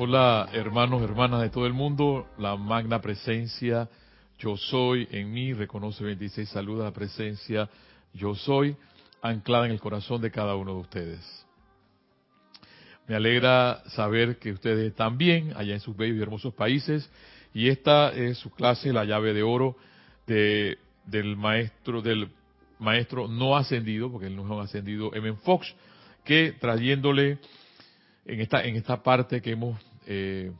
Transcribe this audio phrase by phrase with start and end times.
[0.00, 3.88] Hola hermanos, hermanas de todo el mundo, la magna presencia,
[4.38, 7.68] yo soy en mí, reconoce 26, saluda la presencia,
[8.14, 8.76] yo soy,
[9.22, 11.46] anclada en el corazón de cada uno de ustedes.
[13.08, 17.10] Me alegra saber que ustedes están bien allá en sus bellos y hermosos países
[17.52, 19.76] y esta es su clase, la llave de oro
[20.28, 22.30] de, del maestro del
[22.78, 25.32] maestro no ascendido, porque él no es ascendido, M.
[25.38, 25.74] Fox,
[26.22, 27.38] que trayéndole
[28.24, 30.50] en esta en esta parte que hemos eh,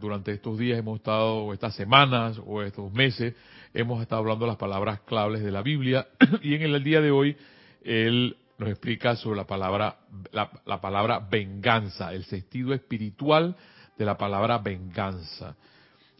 [0.00, 3.34] durante estos días hemos estado, estas semanas o estos meses,
[3.72, 6.08] hemos estado hablando las palabras claves de la Biblia
[6.42, 7.36] y en el día de hoy
[7.84, 9.96] él nos explica sobre la palabra,
[10.32, 13.56] la, la palabra venganza, el sentido espiritual
[13.96, 15.56] de la palabra venganza.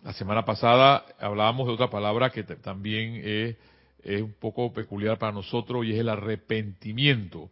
[0.05, 3.57] La semana pasada hablábamos de otra palabra que también es,
[4.05, 7.51] es un poco peculiar para nosotros y es el arrepentimiento.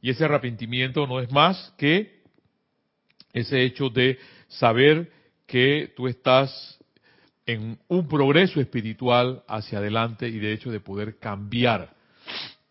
[0.00, 2.22] Y ese arrepentimiento no es más que
[3.32, 4.18] ese hecho de
[4.52, 5.10] saber
[5.46, 6.78] que tú estás
[7.46, 11.94] en un progreso espiritual hacia adelante y de hecho de poder cambiar,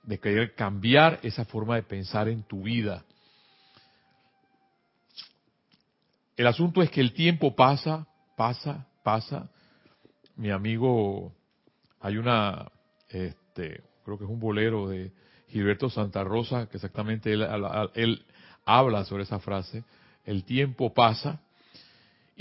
[0.04, 3.04] de querer cambiar esa forma de pensar en tu vida.
[6.38, 9.52] El asunto es que el tiempo pasa, pasa, pasa.
[10.36, 11.34] Mi amigo,
[12.00, 12.72] hay una,
[13.10, 15.12] este, creo que es un bolero de
[15.50, 17.46] Gilberto Santa Rosa, que exactamente él,
[17.94, 18.26] él
[18.66, 19.84] habla sobre esa frase,
[20.24, 21.42] el tiempo pasa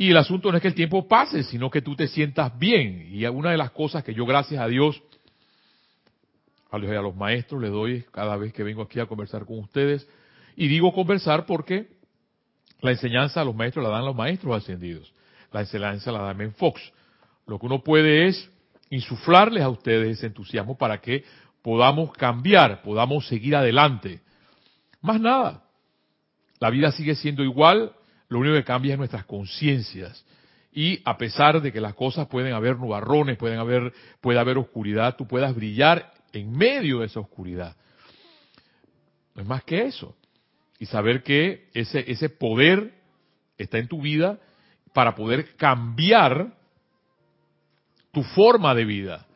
[0.01, 3.11] y el asunto no es que el tiempo pase, sino que tú te sientas bien.
[3.13, 5.03] Y una de las cosas que yo, gracias a Dios,
[6.71, 10.09] a los, maestros les doy cada vez que vengo aquí a conversar con ustedes,
[10.57, 11.89] y digo conversar porque
[12.81, 15.13] la enseñanza a los maestros la dan los maestros ascendidos.
[15.53, 16.81] La enseñanza la da Men Fox.
[17.47, 18.51] Lo que uno puede es
[18.89, 21.25] insuflarles a ustedes ese entusiasmo para que
[21.61, 24.23] podamos cambiar, podamos seguir adelante.
[25.03, 25.63] Más nada.
[26.59, 27.93] La vida sigue siendo igual,
[28.31, 30.25] lo único que cambia es nuestras conciencias.
[30.73, 35.17] Y a pesar de que las cosas pueden haber nubarrones, pueden haber, puede haber oscuridad,
[35.17, 37.77] tú puedas brillar en medio de esa oscuridad.
[39.35, 40.17] No es más que eso.
[40.79, 42.95] Y saber que ese, ese poder
[43.59, 44.39] está en tu vida
[44.95, 46.55] para poder cambiar
[48.13, 49.27] tu forma de vida.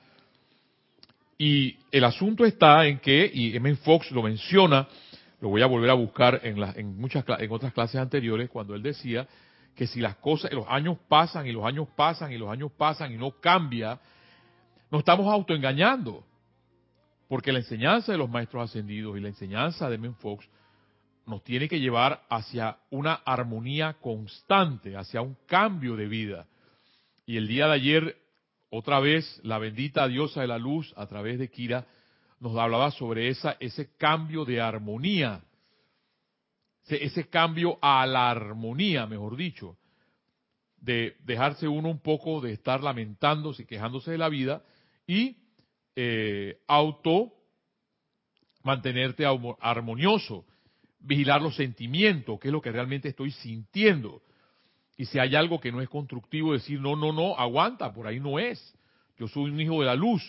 [1.37, 3.75] Y el asunto está en que, y M.
[3.77, 4.89] Fox lo menciona
[5.41, 8.83] lo voy a volver a buscar en, en, muchas, en otras clases anteriores, cuando él
[8.83, 9.27] decía
[9.75, 13.13] que si las cosas, los años pasan y los años pasan y los años pasan
[13.13, 14.01] y no cambia,
[14.91, 16.25] nos estamos autoengañando.
[17.29, 20.49] Porque la enseñanza de los maestros ascendidos y la enseñanza de Men Fox
[21.27, 26.47] nos tiene que llevar hacia una armonía constante, hacia un cambio de vida.
[27.27, 28.17] Y el día de ayer,
[28.71, 31.87] otra vez, la bendita diosa de la luz, a través de Kira,
[32.45, 35.43] nos hablaba sobre esa, ese cambio de armonía,
[36.87, 39.79] ese, cambio a la armonía, mejor dicho,
[40.77, 44.63] de dejarse uno un poco de estar lamentándose y quejándose de la vida
[45.07, 45.39] y
[45.97, 47.33] eh, auto
[48.63, 49.25] mantenerte
[49.61, 50.45] armonioso,
[51.01, 54.21] vigilar los sentimientos, qué es lo que realmente estoy sintiendo.
[54.99, 58.21] Y si hay algo que no es constructivo, decir, no, no, no, aguanta, por ahí
[58.21, 58.77] no es.
[59.17, 60.23] Yo soy un hijo de la luz.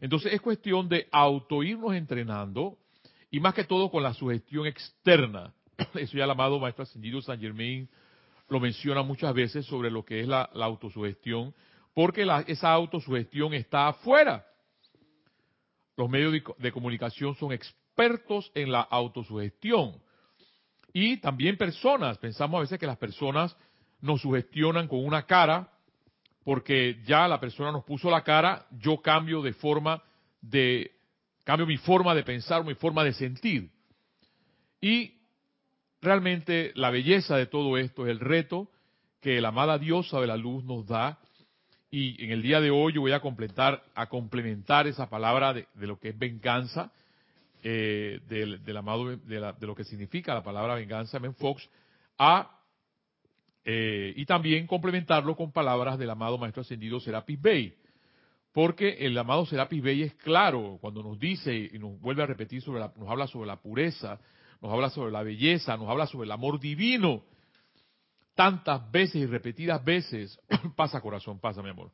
[0.00, 2.78] Entonces es cuestión de autoirnos entrenando
[3.30, 5.52] y más que todo con la sugestión externa.
[5.94, 7.88] Eso ya el amado Maestro Ascendido San Germain
[8.48, 11.54] lo menciona muchas veces sobre lo que es la, autosugestión,
[11.94, 14.44] porque esa autosugestión está afuera.
[15.96, 20.02] Los medios de comunicación son expertos en la autosugestión.
[20.92, 23.56] Y también personas, pensamos a veces que las personas
[24.00, 25.70] nos sugestionan con una cara,
[26.44, 30.02] porque ya la persona nos puso la cara, yo cambio de forma
[30.40, 30.92] de,
[31.44, 33.70] cambio mi forma de pensar, mi forma de sentir.
[34.80, 35.14] Y
[36.00, 38.70] realmente la belleza de todo esto es el reto
[39.20, 41.18] que la amada diosa de la luz nos da.
[41.90, 45.66] Y en el día de hoy yo voy a completar, a complementar esa palabra de,
[45.74, 46.92] lo que es venganza,
[47.62, 51.68] eh, del, amado, de, de, lo que significa la palabra venganza, Men Fox,
[52.16, 52.59] a
[53.64, 57.74] eh, y también complementarlo con palabras del amado Maestro Ascendido Serapis Bey.
[58.52, 62.62] Porque el amado Serapis Bey es claro cuando nos dice y nos vuelve a repetir
[62.62, 64.18] sobre la, nos habla sobre la pureza,
[64.60, 67.22] nos habla sobre la belleza, nos habla sobre el amor divino.
[68.34, 70.40] Tantas veces y repetidas veces,
[70.76, 71.92] pasa corazón, pasa mi amor.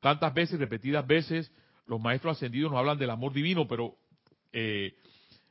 [0.00, 1.52] Tantas veces y repetidas veces
[1.86, 3.96] los maestros ascendidos nos hablan del amor divino, pero
[4.52, 4.94] eh,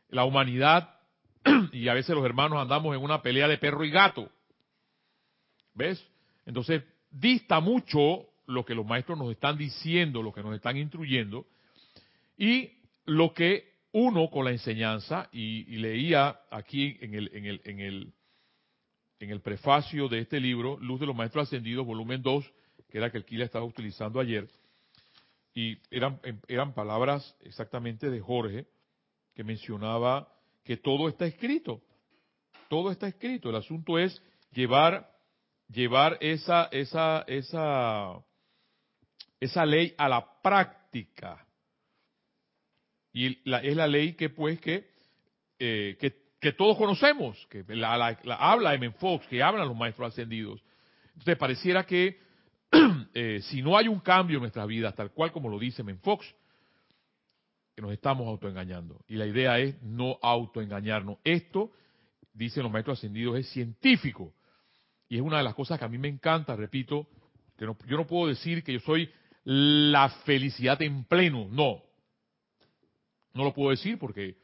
[0.10, 0.96] la humanidad
[1.72, 4.30] y a veces los hermanos andamos en una pelea de perro y gato.
[6.46, 11.46] Entonces, dista mucho lo que los maestros nos están diciendo, lo que nos están instruyendo,
[12.38, 12.72] y
[13.06, 17.14] lo que uno con la enseñanza, y, leía aquí en
[19.20, 22.46] el, prefacio de este libro, Luz de los Maestros Ascendidos, volumen 2,
[22.90, 24.48] que era que el Kila estaba utilizando ayer,
[25.54, 28.66] y eran, eran palabras exactamente de Jorge,
[29.36, 30.30] que mencionaba
[30.64, 31.82] que todo está escrito,
[32.70, 34.22] todo está escrito, el asunto es
[34.54, 35.12] llevar,
[35.72, 38.20] llevar esa, esa, esa,
[39.40, 41.46] esa ley a la práctica.
[43.14, 44.90] Y es la ley que pues que,
[45.60, 45.98] eh,
[46.40, 48.92] que, todos conocemos, que la, habla M.
[48.92, 50.64] Fox, que hablan los maestros ascendidos.
[51.10, 52.20] Entonces pareciera que
[53.14, 55.96] eh, si no hay un cambio en nuestras vidas, tal cual como lo dice M.
[55.98, 56.34] Fox,
[57.76, 59.04] que nos estamos autoengañando.
[59.08, 61.18] Y la idea es no autoengañarnos.
[61.24, 61.72] Esto,
[62.34, 64.34] dicen los maestros ascendidos, es científico.
[65.12, 67.06] Y es una de las cosas que a mí me encanta, repito,
[67.58, 69.12] que yo no puedo decir que yo soy
[69.44, 71.84] la felicidad en pleno, no.
[73.34, 74.38] No lo puedo decir porque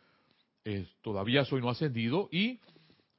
[0.65, 2.59] eh, todavía soy no ascendido y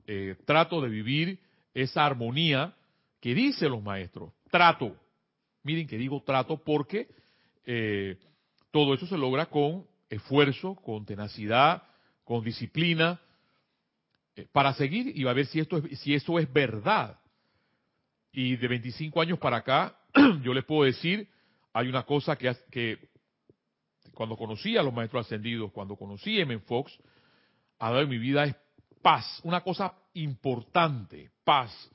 [0.06, 1.40] eh, trato de vivir
[1.72, 2.76] esa armonía
[3.18, 4.30] que dicen los maestros.
[4.50, 4.94] Trato.
[5.62, 7.08] Miren que digo trato porque
[7.64, 8.18] eh,
[8.70, 11.82] todo eso se logra con esfuerzo, con tenacidad,
[12.24, 13.18] con disciplina,
[14.52, 17.18] para seguir y va a ver si esto es, si esto es verdad.
[18.40, 19.99] Y de 25 años para acá,
[20.44, 21.29] yo les puedo decir,
[21.73, 23.11] hay una cosa que, que
[24.14, 26.61] cuando conocí a los maestros ascendidos, cuando conocí a M.
[26.61, 26.96] Fox,
[27.81, 28.55] ha dado en mi vida es
[29.02, 31.90] paz, una cosa importante, paz.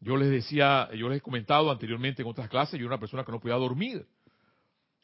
[0.00, 3.24] Yo les decía, yo les he comentado anteriormente en otras clases, yo era una persona
[3.24, 4.06] que no podía dormir.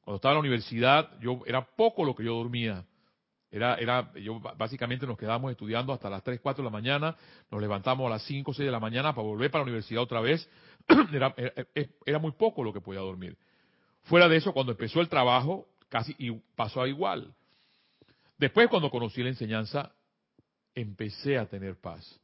[0.02, 2.84] Cuando estaba en la universidad, yo era poco lo que yo dormía.
[3.50, 7.16] Era, era, yo básicamente nos quedamos estudiando hasta las 3, 4 de la mañana,
[7.50, 10.20] nos levantamos a las 5, 6 de la mañana para volver para la universidad otra
[10.20, 10.48] vez.
[11.12, 11.34] era,
[12.06, 13.36] era muy poco lo que podía dormir.
[14.02, 17.34] Fuera de eso, cuando empezó el trabajo, casi y pasó a igual.
[18.38, 19.92] Después, cuando conocí la enseñanza,
[20.74, 22.20] empecé a tener paz.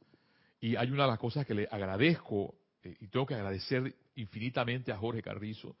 [0.59, 4.91] Y hay una de las cosas que le agradezco, eh, y tengo que agradecer infinitamente
[4.91, 5.75] a Jorge Carrizo,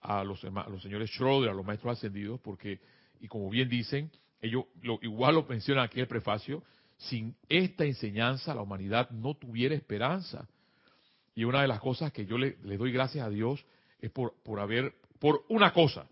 [0.00, 2.80] a los, los señores Schroeder, a los maestros ascendidos, porque,
[3.20, 4.12] y como bien dicen,
[4.44, 6.62] ellos lo, igual lo mencionan aquí en el prefacio,
[6.98, 10.46] sin esta enseñanza la humanidad no tuviera esperanza.
[11.34, 13.64] Y una de las cosas que yo le, doy gracias a Dios
[13.98, 16.06] es por, por haber, por una cosa,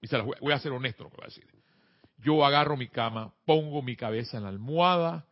[0.00, 1.46] y se las voy, a ser honesto lo que voy a decir.
[2.18, 5.26] Yo agarro mi cama, pongo mi cabeza en la almohada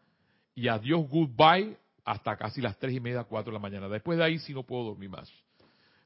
[0.55, 3.88] y adiós, goodbye, hasta casi las tres y media, cuatro de la mañana.
[3.88, 5.31] Después de ahí sí no puedo dormir más.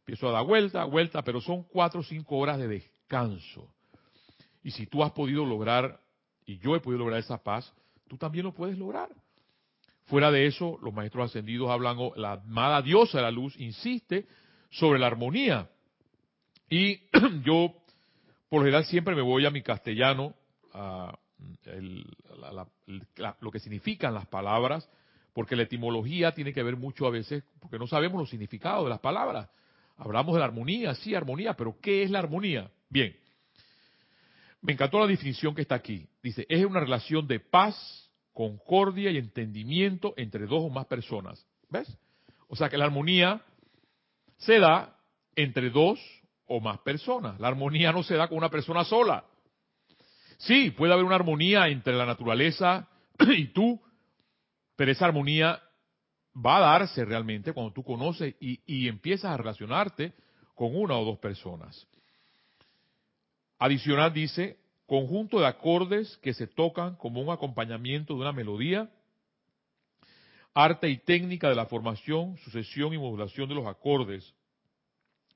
[0.00, 3.72] Empiezo a dar vuelta, vuelta, pero son cuatro o cinco horas de descanso.
[4.62, 6.00] Y si tú has podido lograr,
[6.50, 7.72] y yo he podido lograr esa paz,
[8.08, 9.08] tú también lo puedes lograr.
[10.06, 14.26] Fuera de eso, los maestros ascendidos hablan, la amada diosa de la luz insiste
[14.70, 15.70] sobre la armonía.
[16.68, 17.02] Y
[17.44, 17.72] yo
[18.48, 20.34] por lo general siempre me voy a mi castellano,
[20.74, 21.16] a
[23.40, 24.90] lo que significan las palabras,
[25.32, 28.90] porque la etimología tiene que ver mucho a veces, porque no sabemos los significados de
[28.90, 29.48] las palabras.
[29.96, 32.72] Hablamos de la armonía, sí, armonía, pero ¿qué es la armonía?
[32.88, 33.16] Bien,
[34.62, 36.08] me encantó la definición que está aquí.
[36.22, 41.46] Dice, es una relación de paz, concordia y entendimiento entre dos o más personas.
[41.68, 41.96] ¿Ves?
[42.48, 43.42] O sea que la armonía
[44.36, 44.96] se da
[45.36, 45.98] entre dos
[46.46, 47.38] o más personas.
[47.40, 49.24] La armonía no se da con una persona sola.
[50.38, 52.88] Sí, puede haber una armonía entre la naturaleza
[53.36, 53.80] y tú,
[54.76, 55.62] pero esa armonía
[56.34, 60.12] va a darse realmente cuando tú conoces y, y empiezas a relacionarte
[60.54, 61.86] con una o dos personas.
[63.60, 68.90] Adicional dice, conjunto de acordes que se tocan como un acompañamiento de una melodía,
[70.54, 74.34] arte y técnica de la formación, sucesión y modulación de los acordes,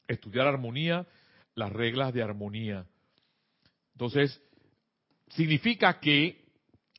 [0.08, 1.06] estudiar armonía,
[1.54, 2.86] las reglas de armonía.
[3.92, 4.40] Entonces,
[5.28, 6.46] significa que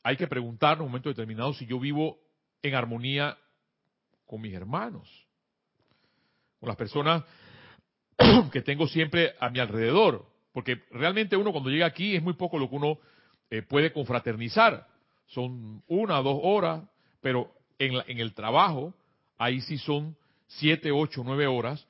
[0.04, 2.20] hay que preguntar en un momento determinado si yo vivo
[2.62, 3.36] en armonía
[4.26, 5.08] con mis hermanos,
[6.60, 7.24] con las personas
[8.52, 10.35] que tengo siempre a mi alrededor.
[10.56, 12.98] Porque realmente uno cuando llega aquí es muy poco lo que uno
[13.50, 14.86] eh, puede confraternizar.
[15.26, 16.82] Son una dos horas,
[17.20, 18.94] pero en, en el trabajo
[19.36, 21.86] ahí sí son siete, ocho, nueve horas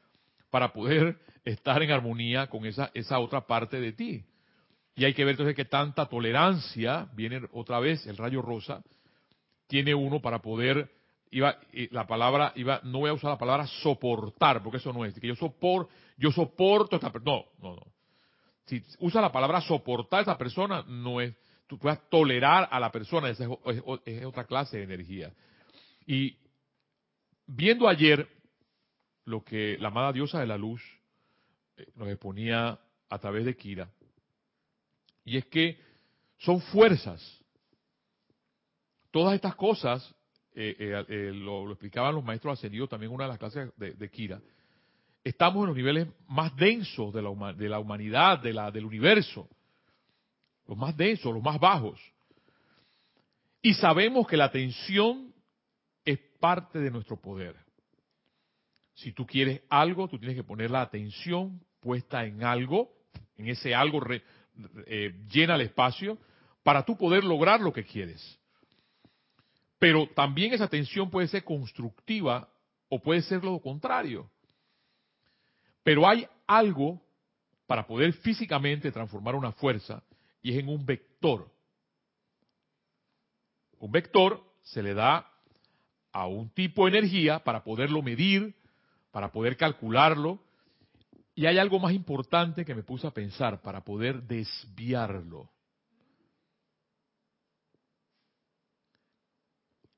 [0.51, 4.25] para poder estar en armonía con esa, esa otra parte de ti.
[4.97, 8.83] Y hay que ver entonces qué tanta tolerancia, viene otra vez el rayo rosa,
[9.69, 10.91] tiene uno para poder,
[11.31, 11.57] iba,
[11.93, 15.29] la palabra, iba, no voy a usar la palabra soportar, porque eso no es, que
[15.29, 17.96] yo sopor, yo soporto esta persona, no, no, no.
[18.67, 21.35] Si usa la palabra soportar a esa persona, no es,
[21.67, 23.45] tú puedas tolerar a la persona, esa
[24.05, 25.33] es otra clase de energía.
[26.07, 26.37] Y
[27.47, 28.29] viendo ayer
[29.25, 30.83] lo que la amada diosa de la luz
[31.77, 33.91] eh, nos exponía a través de Kira,
[35.25, 35.79] y es que
[36.39, 37.45] son fuerzas.
[39.11, 40.15] Todas estas cosas
[40.55, 44.41] eh, eh, lo, explicaban los maestros ascendidos también en una de las clases de, Kira,
[45.28, 47.30] estamos en los niveles más densos de la,
[47.80, 49.49] humanidad, de la, del universo,
[50.68, 52.00] los más densos, los más bajos.
[53.61, 55.35] Y sabemos que la atención
[56.04, 57.56] es parte de nuestro poder.
[58.95, 62.92] Si tú quieres algo, tú tienes que poner la atención puesta en algo,
[63.37, 64.00] en ese algo
[65.28, 66.18] llena el espacio,
[66.62, 68.38] para tú poder lograr lo que quieres.
[69.80, 72.49] Pero también esa tensión puede ser constructiva
[72.88, 74.30] o puede ser lo contrario.
[75.87, 77.00] Pero hay algo
[77.64, 80.02] para poder físicamente transformar una fuerza
[80.43, 81.49] y es en un vector.
[83.78, 85.31] Un vector se le da
[86.11, 88.52] a un tipo de energía para poderlo medir,
[89.12, 90.40] para poder calcularlo.
[91.37, 95.49] Y hay algo más importante que me puse a pensar para poder desviarlo.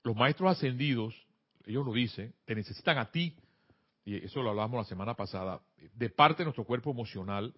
[0.05, 1.15] los maestros ascendidos,
[1.67, 3.37] ellos lo dicen, te necesitan a ti,
[4.09, 5.61] y eso lo hablábamos la semana pasada,
[5.95, 7.53] de parte de nuestro cuerpo emocional,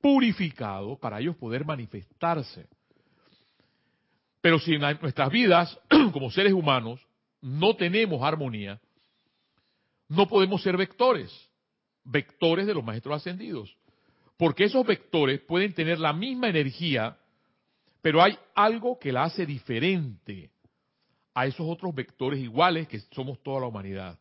[0.00, 2.66] purificado para ellos poder manifestarse.
[4.40, 5.78] Pero si en nuestras vidas,
[6.14, 7.06] como seres humanos,
[7.42, 8.80] no tenemos armonía,
[10.08, 11.30] no podemos ser vectores,
[12.02, 13.76] vectores de los maestros ascendidos.
[14.38, 17.18] Porque esos vectores pueden tener la misma energía,
[18.00, 20.50] pero hay algo que la hace diferente
[21.34, 24.18] a esos otros vectores iguales que somos toda la humanidad.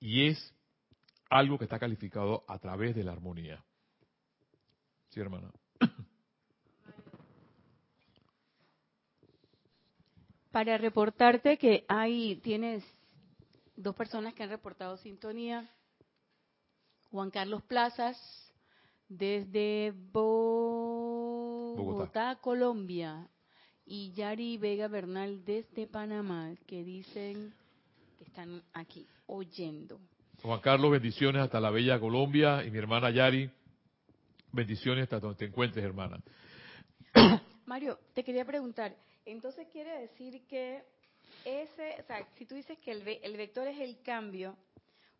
[0.00, 0.52] Y es
[1.30, 3.64] algo que está calificado a través de la armonía.
[5.08, 5.50] Sí, hermana.
[10.50, 12.84] Para reportarte que hay, tienes
[13.76, 15.70] dos personas que han reportado sintonía.
[17.10, 18.18] Juan Carlos Plazas,
[19.08, 21.06] desde Bogotá.
[22.40, 23.28] Colombia
[23.84, 27.54] y Yari Vega Bernal desde Panamá, que dicen
[28.18, 30.00] que están aquí oyendo.
[30.46, 33.50] Juan Carlos, bendiciones hasta la bella Colombia y mi hermana Yari,
[34.52, 36.22] bendiciones hasta donde te encuentres, hermana.
[37.66, 40.84] Mario, te quería preguntar, entonces quiere decir que
[41.44, 44.56] ese, o sea, si tú dices que el, el vector es el cambio,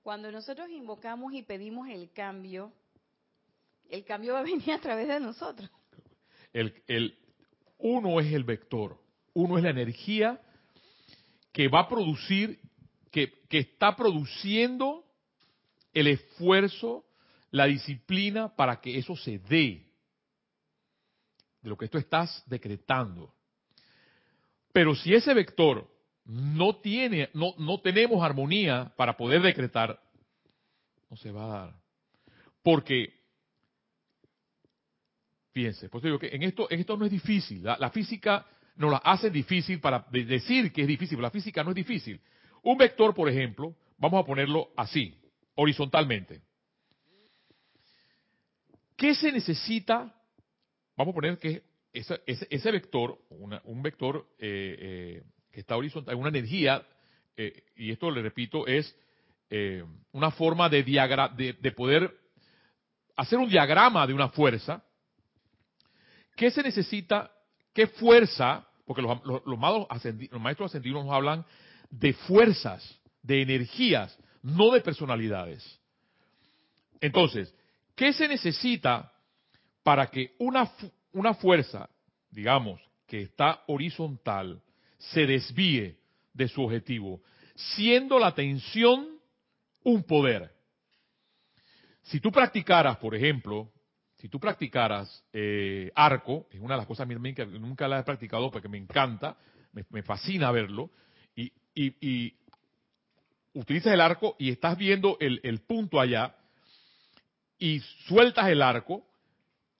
[0.00, 2.72] cuando nosotros invocamos y pedimos el cambio,
[3.90, 5.68] el cambio va a venir a través de nosotros.
[6.52, 7.18] El, el,
[7.78, 8.96] uno es el vector,
[9.34, 10.40] uno es la energía
[11.52, 12.60] que va a producir,
[13.10, 15.05] que, está produciendo
[15.96, 17.04] el esfuerzo,
[17.50, 19.86] la disciplina para que eso se dé,
[21.62, 23.34] de lo que tú estás decretando.
[24.72, 25.88] Pero si ese vector
[26.24, 29.98] no tiene, no, no tenemos armonía para poder decretar,
[31.08, 31.74] no se va a dar.
[32.62, 33.16] Porque
[35.56, 37.62] Fíjense, pues digo que en esto, esto no es difícil.
[37.64, 38.44] La, física
[38.76, 42.20] nos la hace difícil para decir que es difícil, pero la física no es difícil.
[42.62, 45.18] Un vector, por ejemplo, vamos a ponerlo así,
[45.56, 46.40] horizontalmente.
[48.96, 50.14] ¿Qué se necesita?
[50.96, 56.28] Vamos a poner que ese, ese, vector, un vector eh, eh, que está horizontal, una
[56.28, 56.86] energía,
[57.36, 58.96] eh, y esto le repito, es
[60.12, 62.12] una forma de, de poder
[63.14, 64.82] hacer un diagrama de una fuerza
[66.36, 67.30] ¿Qué se necesita?
[67.72, 68.68] ¿Qué fuerza?
[68.84, 71.44] Porque los, maestros ascendidos nos hablan
[71.90, 75.80] de fuerzas, de energías, no de personalidades.
[77.00, 77.52] Entonces,
[77.96, 79.12] ¿qué se necesita
[79.82, 80.70] para que una,
[81.12, 81.90] una fuerza,
[82.30, 84.62] digamos, que está horizontal,
[84.98, 85.98] se desvíe
[86.32, 87.22] de su objetivo,
[87.56, 89.18] siendo la tensión
[89.82, 90.52] un poder?
[92.02, 93.72] Si tú practicaras, por ejemplo,
[94.14, 98.52] si tú practicaras eh, arco, es una de las cosas que nunca la he practicado
[98.52, 99.36] porque me encanta,
[99.72, 100.92] me, fascina verlo,
[101.34, 102.36] y, y,
[103.56, 106.34] utilizas el arco y estás viendo el, punto allá,
[107.58, 109.02] y sueltas el arco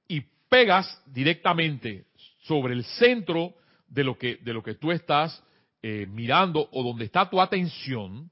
[0.09, 2.07] y pegas directamente
[2.45, 3.55] sobre el centro
[3.89, 5.43] de lo que, de lo que tú estás
[5.83, 8.31] eh, mirando o donde está tu atención,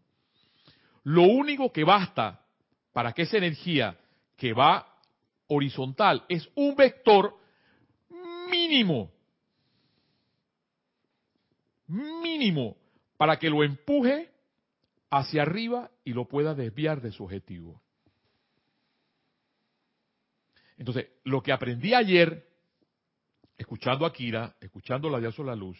[1.02, 2.40] lo único que basta
[2.94, 3.98] para que esa energía
[4.38, 4.88] que va
[5.48, 7.36] horizontal, es un vector
[8.50, 9.12] mínimo,
[11.86, 12.76] mínimo,
[13.18, 14.33] para que lo empuje
[15.18, 17.80] hacia arriba y lo pueda desviar de su objetivo.
[20.76, 22.48] Entonces, lo que aprendí ayer,
[23.56, 25.78] escuchando a Kira, escuchando la Dios la Luz,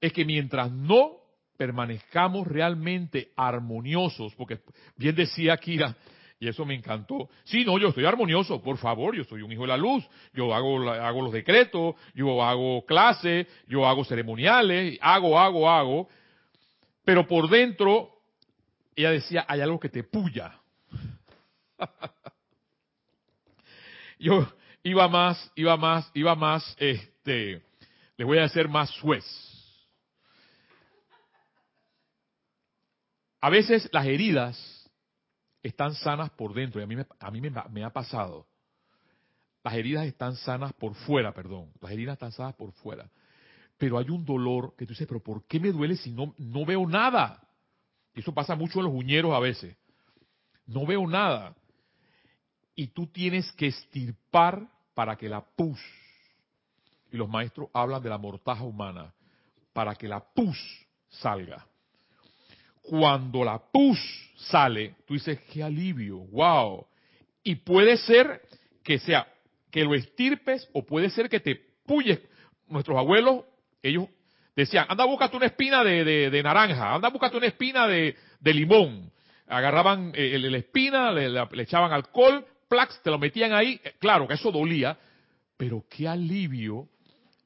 [0.00, 1.18] es que mientras no
[1.58, 4.60] permanezcamos realmente armoniosos, porque
[4.96, 5.94] bien decía Kira,
[6.40, 7.28] y eso me encantó.
[7.44, 10.54] Sí, no, yo estoy armonioso, por favor, yo soy un hijo de la luz, yo
[10.54, 16.08] hago, hago los decretos, yo hago clases, yo hago ceremoniales, hago, hago, hago.
[17.04, 18.11] Pero por dentro,
[18.94, 20.60] ella decía, hay algo que te puya.
[24.18, 24.46] Yo
[24.82, 27.62] iba más, iba más, iba más, este,
[28.16, 29.24] le voy a hacer más suez.
[33.40, 34.90] A veces las heridas
[35.62, 38.46] están sanas por dentro, y a mí, me, a mí me, ha pasado.
[39.64, 41.72] Las heridas están sanas por fuera, perdón.
[41.80, 43.10] Las heridas están sanas por fuera.
[43.78, 46.64] Pero hay un dolor que tú dices, pero ¿por qué me duele si no, no
[46.64, 47.42] veo nada?
[48.14, 49.76] Eso pasa mucho en los uñeros a veces.
[50.66, 51.54] No veo nada.
[52.74, 55.80] Y tú tienes que estirpar para que la pus,
[57.10, 59.12] y los maestros hablan de la mortaja humana,
[59.72, 60.58] para que la pus
[61.08, 61.66] salga.
[62.82, 63.98] Cuando la pus
[64.36, 66.86] sale, tú dices, qué alivio, wow.
[67.42, 68.42] Y puede ser
[68.82, 69.26] que sea
[69.70, 71.54] que lo estirpes o puede ser que te
[71.86, 72.20] puyes.
[72.68, 73.44] Nuestros abuelos,
[73.82, 74.08] ellos
[74.54, 79.10] decían, anda, búscate una espina de, naranja, anda, búscate una espina de, limón.
[79.46, 83.80] Agarraban eh, la espina, le, echaban alcohol, plax, te lo metían ahí.
[83.84, 84.96] Eh, claro que eso dolía,
[85.56, 86.88] pero qué alivio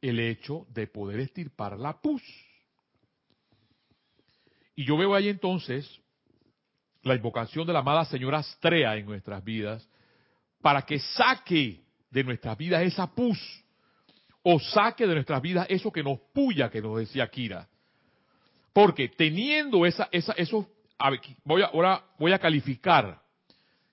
[0.01, 2.23] el hecho de poder estirpar la pus.
[4.75, 6.01] Y yo veo ahí entonces
[7.03, 9.89] la invocación de la amada señora Astrea en nuestras vidas
[10.61, 13.39] para que saque de nuestras vidas esa pus
[14.49, 17.67] o saque de nuestras vidas eso que nos puya, que nos decía Kira.
[18.73, 20.67] Porque teniendo esa, esa, esos,
[21.43, 23.21] voy a, ahora voy a calificar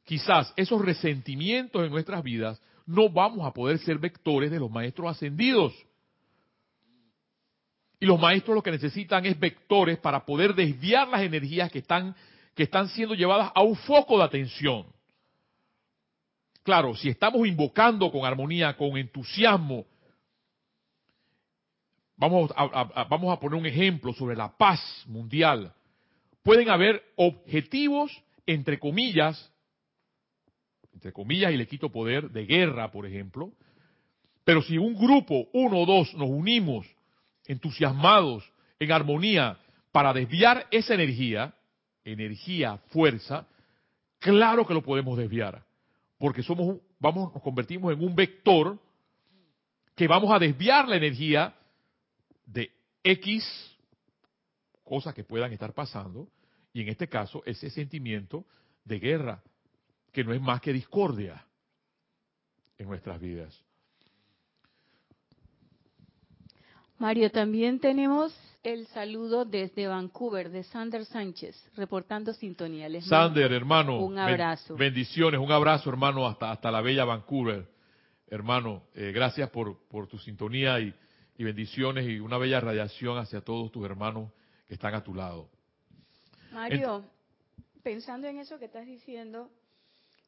[0.04, 5.10] quizás esos resentimientos en nuestras vidas, no vamos a poder ser vectores de los maestros
[5.10, 5.74] ascendidos.
[8.00, 12.16] Y los maestros lo que necesitan es vectores para poder desviar las energías que están,
[12.54, 14.86] que están siendo llevadas a un foco de atención.
[16.62, 19.88] Claro, si estamos invocando con armonía, con entusiasmo,
[22.16, 25.74] Vamos a, vamos a poner un ejemplo sobre la paz mundial.
[26.44, 28.12] Pueden haber objetivos,
[28.46, 29.52] entre comillas,
[30.94, 33.52] entre comillas, y le quito poder, de guerra, por ejemplo.
[34.44, 36.86] Pero si un grupo, uno o dos, nos unimos
[37.46, 38.50] entusiasmados,
[38.80, 39.58] en armonía,
[39.92, 41.54] para desviar esa energía,
[42.04, 43.48] energía, fuerza,
[44.20, 45.64] claro que lo podemos desviar.
[46.18, 48.80] Porque somos, vamos, nos convertimos en un vector
[49.96, 51.54] que vamos a desviar la energía
[52.46, 52.72] de
[53.04, 53.44] X
[54.84, 56.28] cosas que puedan estar pasando,
[56.74, 58.46] y en este caso ese sentimiento
[58.84, 59.44] de guerra,
[60.12, 61.46] que no es más que discordia
[62.78, 63.60] en nuestras vidas.
[67.00, 72.88] Mario, también tenemos el saludo desde Vancouver de Sander Sánchez, reportando sintonía.
[73.02, 74.76] Sander, hermano, un abrazo.
[74.78, 77.68] bendiciones, un abrazo, hermano, hasta, hasta la bella Vancouver.
[78.28, 80.94] Hermano, eh, gracias por, por tu sintonía y,
[81.38, 84.32] y bendiciones y una bella radiación hacia todos tus hermanos
[84.68, 85.50] que están a tu lado.
[86.52, 87.04] Mario,
[87.82, 89.50] pensando en eso que estás diciendo,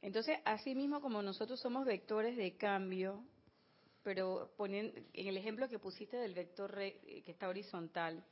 [0.02, 3.24] entonces así mismo como nosotros somos vectores de cambio,
[4.04, 8.24] pero poniendo en el ejemplo que pusiste del vector que está horizontal,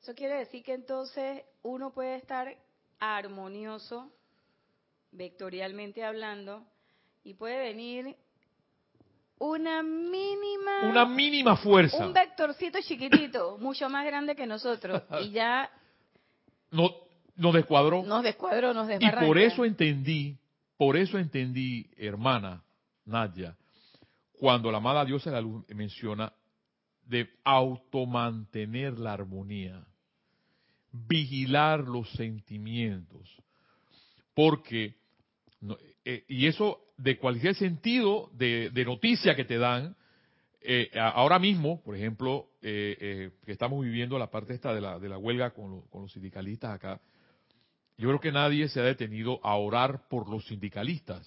[0.00, 2.56] eso quiere decir que entonces uno puede estar
[3.00, 4.12] armonioso,
[5.12, 6.64] vectorialmente hablando,
[7.24, 8.16] y puede venir
[9.38, 12.04] una mínima una mínima fuerza.
[12.04, 15.70] un vectorcito chiquitito mucho más grande que nosotros y ya
[16.70, 16.90] no
[17.36, 18.02] nos descuadró.
[18.02, 20.36] nos descuadró nos y por eso entendí
[20.76, 22.62] por eso entendí hermana
[23.04, 23.56] Nadia
[24.32, 26.32] cuando la amada diosa de la luz menciona
[27.06, 29.84] de automantener la armonía
[30.92, 33.28] vigilar los sentimientos
[34.34, 34.96] porque
[36.04, 39.96] eh, y eso de cualquier sentido de, noticia que te dan,
[40.60, 45.08] eh, ahora mismo, por ejemplo, eh, que estamos viviendo la parte esta de la, de
[45.08, 47.00] la huelga con, con, los sindicalistas acá,
[47.96, 51.26] yo creo que nadie se ha detenido a orar por los sindicalistas,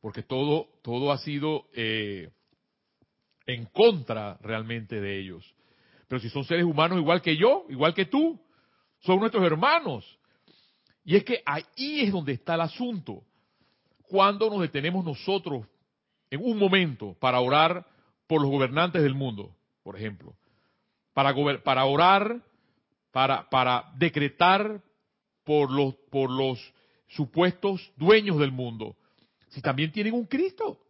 [0.00, 5.54] porque todo, todo ha sido en contra realmente de ellos.
[6.08, 8.40] Pero si son seres humanos igual que yo, igual que tú,
[9.00, 10.18] son nuestros hermanos.
[11.04, 13.24] Y es que ahí es donde está el asunto.
[14.08, 15.66] ¿Cuándo nos detenemos nosotros
[16.30, 17.86] en un momento para orar
[18.26, 20.34] por los gobernantes del mundo, por ejemplo?
[21.12, 22.40] Para, para orar,
[23.12, 24.82] para, para decretar
[25.44, 26.58] por los, por los
[27.08, 28.96] supuestos dueños del mundo.
[29.48, 30.80] Si también tienen un Cristo.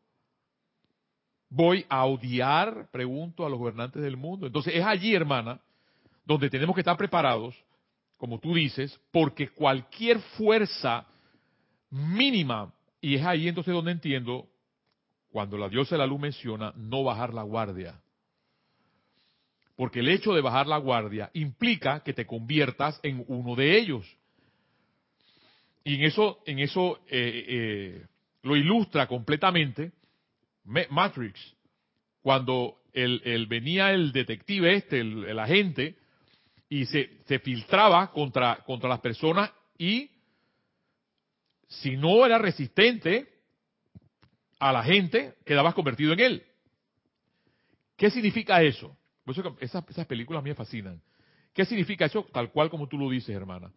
[1.50, 4.46] Voy a odiar, pregunto, a los gobernantes del mundo.
[4.46, 5.61] Entonces es allí, hermana,
[6.24, 7.55] donde tenemos que estar preparados,
[8.16, 11.07] como tú dices, porque cualquier fuerza
[11.90, 12.74] mínima
[13.05, 14.49] y es ahí entonces donde entiendo,
[15.31, 18.01] cuando la diosa de la luz menciona no bajar la guardia.
[19.77, 24.07] Porque el hecho de bajar la guardia implica que te conviertas en uno de ellos.
[25.85, 28.07] Y en eso, en eso eh, eh,
[28.43, 29.93] lo ilustra completamente
[30.64, 31.38] Matrix.
[32.23, 35.95] Cuando el, venía el detective este, el, agente,
[36.71, 40.09] y se, se, filtraba contra, contra las personas y
[41.68, 43.29] si no era resistente
[44.59, 46.46] a la gente, quedabas convertido en él.
[47.96, 48.96] ¿Qué significa eso?
[49.61, 51.00] Esas películas a mí me fascinan.
[51.53, 52.24] ¿Qué significa eso?
[52.33, 53.72] Tal cual como tú lo dices, hermana.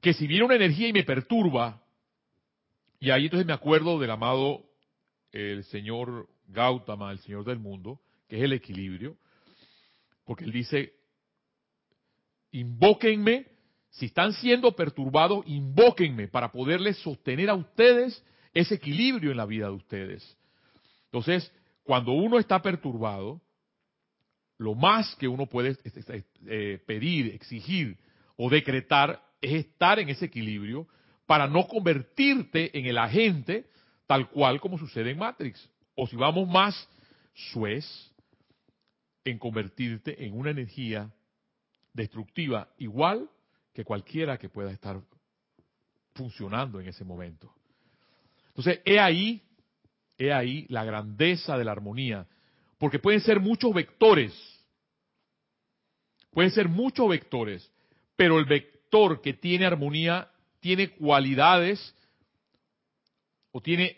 [0.00, 1.82] Que si viene una energía y me perturba,
[2.98, 4.64] y ahí entonces me acuerdo del amado
[5.30, 9.16] el señor Gautama, el señor del mundo, que es el equilibrio,
[10.24, 10.94] porque él dice,
[12.52, 13.46] invóquenme,
[13.92, 18.24] si están siendo perturbados, invóquenme para poderles sostener a ustedes
[18.54, 20.38] ese equilibrio en la vida de ustedes.
[21.04, 21.52] Entonces,
[21.82, 23.42] cuando uno está perturbado,
[24.56, 25.76] lo más que uno puede
[26.46, 27.98] eh, pedir, exigir
[28.36, 30.88] o decretar es estar en ese equilibrio
[31.26, 33.66] para no convertirte en el agente
[34.06, 35.68] tal cual como sucede en Matrix.
[35.94, 36.88] O si vamos más,
[37.34, 37.86] suez,
[39.24, 41.12] en convertirte en una energía
[41.92, 43.28] destructiva igual
[43.72, 45.00] que cualquiera que pueda estar
[46.14, 47.52] funcionando en ese momento.
[48.48, 49.42] Entonces, he ahí,
[50.18, 52.26] he ahí la grandeza de la armonía,
[52.78, 54.32] porque pueden ser muchos vectores,
[56.30, 57.70] pueden ser muchos vectores,
[58.16, 60.28] pero el vector que tiene armonía
[60.60, 61.94] tiene cualidades
[63.52, 63.96] o tiene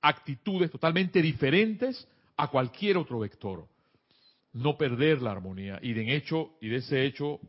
[0.00, 2.06] actitudes totalmente diferentes
[2.36, 3.66] a cualquier otro vector.
[4.52, 5.78] No perder la armonía.
[5.82, 7.40] Y de hecho, y de ese hecho,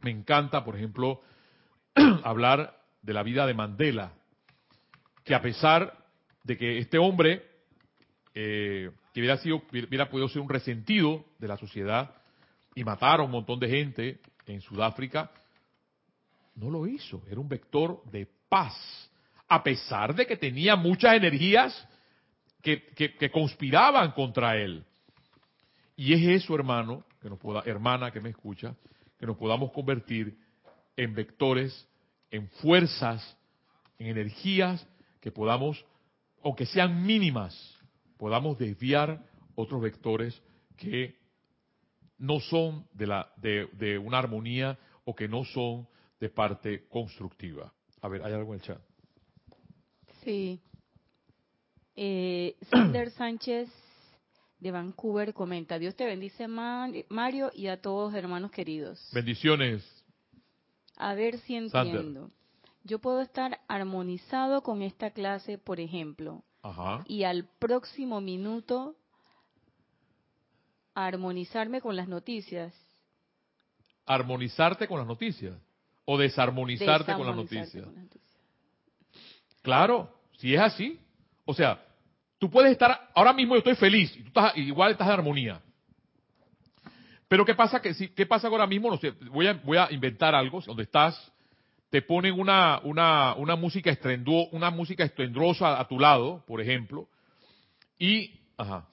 [0.00, 1.20] me encanta, por ejemplo,
[2.24, 4.12] hablar de la vida de Mandela,
[5.24, 5.96] que a pesar
[6.44, 7.44] de que este hombre,
[8.34, 12.14] eh, que hubiera, sido, hubiera podido ser un resentido de la sociedad
[12.74, 15.30] y matar a un montón de gente en Sudáfrica,
[16.54, 17.22] no lo hizo.
[17.30, 19.08] Era un vector de paz
[19.48, 21.88] a pesar de que tenía muchas energías
[22.62, 24.84] que, conspiraban contra él.
[25.96, 28.74] Y es eso, hermano, que nos pueda, hermana que me escucha,
[29.18, 30.38] que nos podamos convertir
[30.96, 31.88] en vectores,
[32.30, 33.36] en fuerzas,
[33.98, 34.86] en energías
[35.20, 35.84] que podamos,
[36.42, 37.54] aunque sean mínimas,
[38.16, 40.40] podamos desviar otros vectores
[40.76, 41.16] que
[42.18, 45.88] no son de, la, de, de una armonía o que no son
[46.20, 47.72] de parte constructiva.
[48.00, 48.80] A ver, ¿hay algo en el chat?
[50.22, 50.60] Sí.
[51.96, 53.68] Eh, Sander Sánchez
[54.60, 59.08] de Vancouver comenta, Dios te bendice Mario y a todos hermanos queridos.
[59.12, 59.84] Bendiciones.
[60.96, 62.30] A ver si entiendo.
[62.84, 66.42] Yo puedo estar armonizado con esta clase, por ejemplo,
[67.06, 68.96] y al próximo minuto
[70.94, 72.74] armonizarme con las noticias.
[74.06, 75.54] ¿Armonizarte con las noticias?
[76.04, 77.86] ¿O desarmonizarte, con las noticias?
[79.62, 80.98] Claro, si es así,
[81.44, 81.84] o sea,
[82.38, 85.60] tú puedes estar, ahora mismo yo estoy feliz, y tú estás, igual estás en armonía.
[87.28, 88.90] Pero ¿qué pasa que si, qué pasa ahora mismo?
[88.90, 91.32] No sé, voy a, voy a inventar algo, donde estás,
[91.90, 97.08] te ponen una, una, una música estruendosa, una música estruendosa a tu lado, por ejemplo,
[97.98, 98.86] y, ajá.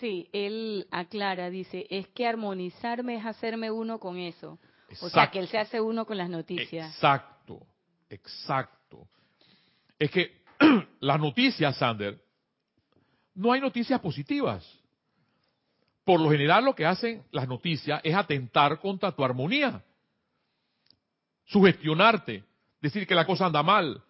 [0.00, 4.58] Sí, él aclara, dice, es que armonizarme es hacerme uno con eso.
[5.00, 6.94] O sea, que él se hace uno con las noticias.
[6.94, 7.66] Exacto,
[8.10, 9.08] exacto.
[9.98, 10.42] Es que
[11.00, 12.20] las noticias, Sander,
[13.36, 14.66] no hay noticias positivas.
[16.04, 19.82] Por lo general lo que hacen las noticias es atentar contra tu armonía,
[21.46, 22.44] sugestionarte,
[22.80, 24.02] decir que la cosa anda mal,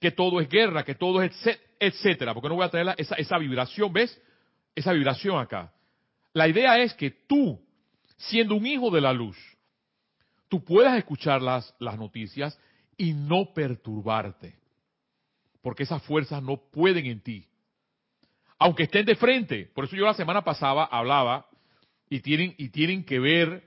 [0.00, 1.32] que todo es guerra, que todo es
[1.78, 4.20] etcétera, porque no voy a traer esa, vibración, ¿ves?
[4.74, 5.72] Esa vibración acá.
[6.32, 7.60] La idea es que tú,
[8.16, 9.36] siendo un hijo de la luz,
[10.48, 12.58] tú puedas escuchar las noticias
[12.96, 14.64] y no perturbarte
[15.64, 17.48] porque esas fuerzas no pueden en ti.
[18.64, 19.68] Aunque estén de frente.
[19.74, 21.44] Por eso yo la semana pasada hablaba
[22.08, 23.62] y tienen, y tienen que ver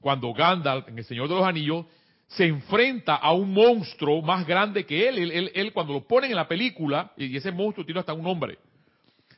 [0.00, 1.84] cuando Gandalf, en El Señor de los Anillos,
[2.28, 5.50] se enfrenta a un monstruo más grande que él.
[5.54, 8.56] Él, cuando lo ponen en la película, y ese monstruo tiene hasta un nombre,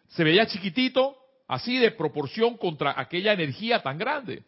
[0.06, 1.16] se veía chiquitito,
[1.48, 4.44] así de proporción contra aquella energía tan grande.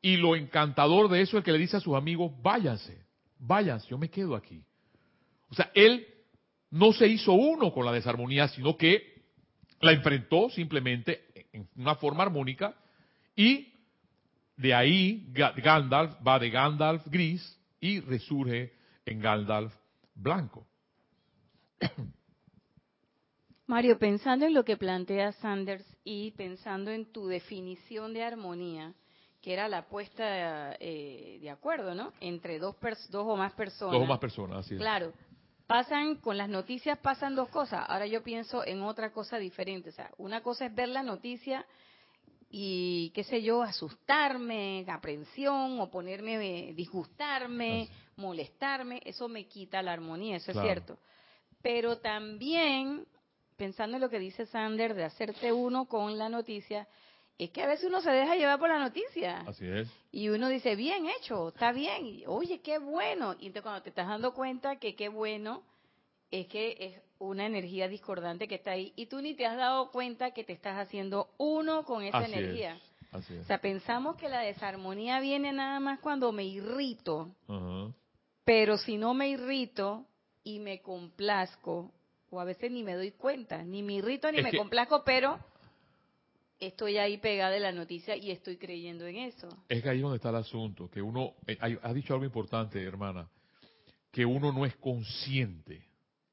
[0.00, 3.04] Y lo encantador de eso es que le dice a sus amigos, váyanse,
[3.38, 4.62] váyanse, yo me quedo aquí.
[5.50, 6.06] O sea, él
[6.70, 9.15] no se hizo uno con la desarmonía, sino que
[9.80, 12.74] la enfrentó simplemente en una forma armónica
[13.34, 13.72] y
[14.56, 18.72] de ahí Gandalf va de Gandalf gris y resurge
[19.04, 19.74] en Gandalf
[20.14, 20.66] blanco.
[23.66, 28.94] Mario, pensando en lo que plantea Sanders y pensando en tu definición de armonía,
[29.42, 32.12] que era la puesta eh, de acuerdo, ¿no?
[32.20, 32.76] Entre dos,
[33.10, 33.92] dos o más personas.
[33.92, 34.80] Dos o más personas, así es.
[34.80, 35.12] Claro.
[35.66, 37.84] Pasan, con las noticias pasan dos cosas.
[37.88, 39.88] Ahora yo pienso en otra cosa diferente.
[39.88, 41.66] O sea, una cosa es ver la noticia
[42.48, 49.00] y, qué sé yo, asustarme, aprensión o ponerme, disgustarme, molestarme.
[49.04, 50.98] Eso me quita la armonía, eso es cierto.
[51.62, 53.04] Pero también
[53.56, 56.86] pensando en lo que dice Sander de hacerte uno con la noticia,
[57.38, 59.40] es que a veces uno se deja llevar por la noticia.
[59.40, 59.88] Así es.
[60.10, 63.34] Y uno dice, bien hecho, está bien, oye, qué bueno.
[63.38, 65.62] Y entonces cuando te estás dando cuenta que qué bueno,
[66.30, 69.90] es que es una energía discordante que está ahí y tú ni te has dado
[69.90, 72.78] cuenta que te estás haciendo uno con esa energía.
[73.12, 73.40] Así es.
[73.40, 77.30] O sea, pensamos que la desarmonía viene nada más cuando me irrito.
[78.44, 80.06] Pero si no me irrito
[80.42, 81.92] y me complazco
[82.30, 85.38] o a veces ni me doy cuenta, ni me irrito ni me complazco, pero
[86.60, 89.48] estoy ahí pegada de la noticia y estoy creyendo en eso.
[89.68, 92.82] Es que ahí es donde está el asunto, que uno, eh, ha dicho algo importante,
[92.82, 93.28] hermana,
[94.10, 95.86] que uno no es consciente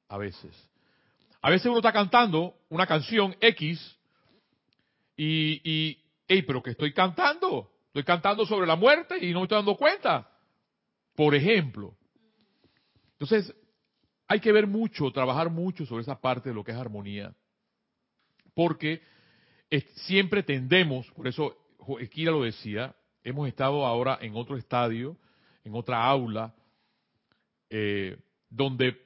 [0.08, 0.56] a veces.
[1.42, 3.98] A veces uno está cantando una canción X
[5.18, 9.44] y, y hey, pero que estoy cantando, estoy cantando sobre la muerte y no me
[9.44, 10.30] estoy dando cuenta.
[11.16, 11.96] Por ejemplo.
[13.14, 13.54] Entonces,
[14.28, 17.36] hay que ver mucho, trabajar mucho sobre esa parte de lo que es armonía,
[18.56, 19.02] porque
[19.82, 21.58] siempre tendemos, por eso
[22.12, 25.18] Kira lo decía, hemos estado ahora en otro estadio,
[25.64, 26.54] en otra aula,
[27.70, 28.18] eh,
[28.50, 29.02] donde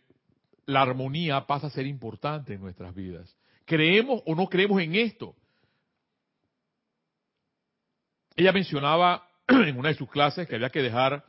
[0.65, 3.35] la armonía pasa a ser importante en nuestras vidas.
[3.65, 5.35] ¿Creemos o no creemos en esto?
[8.35, 11.25] Ella mencionaba en una de sus clases que había que dejar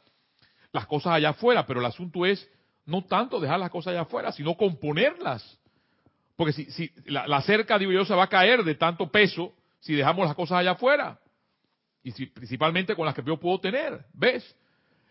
[0.73, 2.49] las cosas allá afuera, pero el asunto es
[2.85, 5.59] no tanto dejar las cosas allá afuera, sino componerlas.
[6.39, 9.95] Porque si, si la, cerca, digo yo, se va a caer de tanto peso si
[9.95, 11.19] dejamos las cosas allá afuera.
[12.01, 14.57] Y si, principalmente con las que yo puedo tener, ¿ves?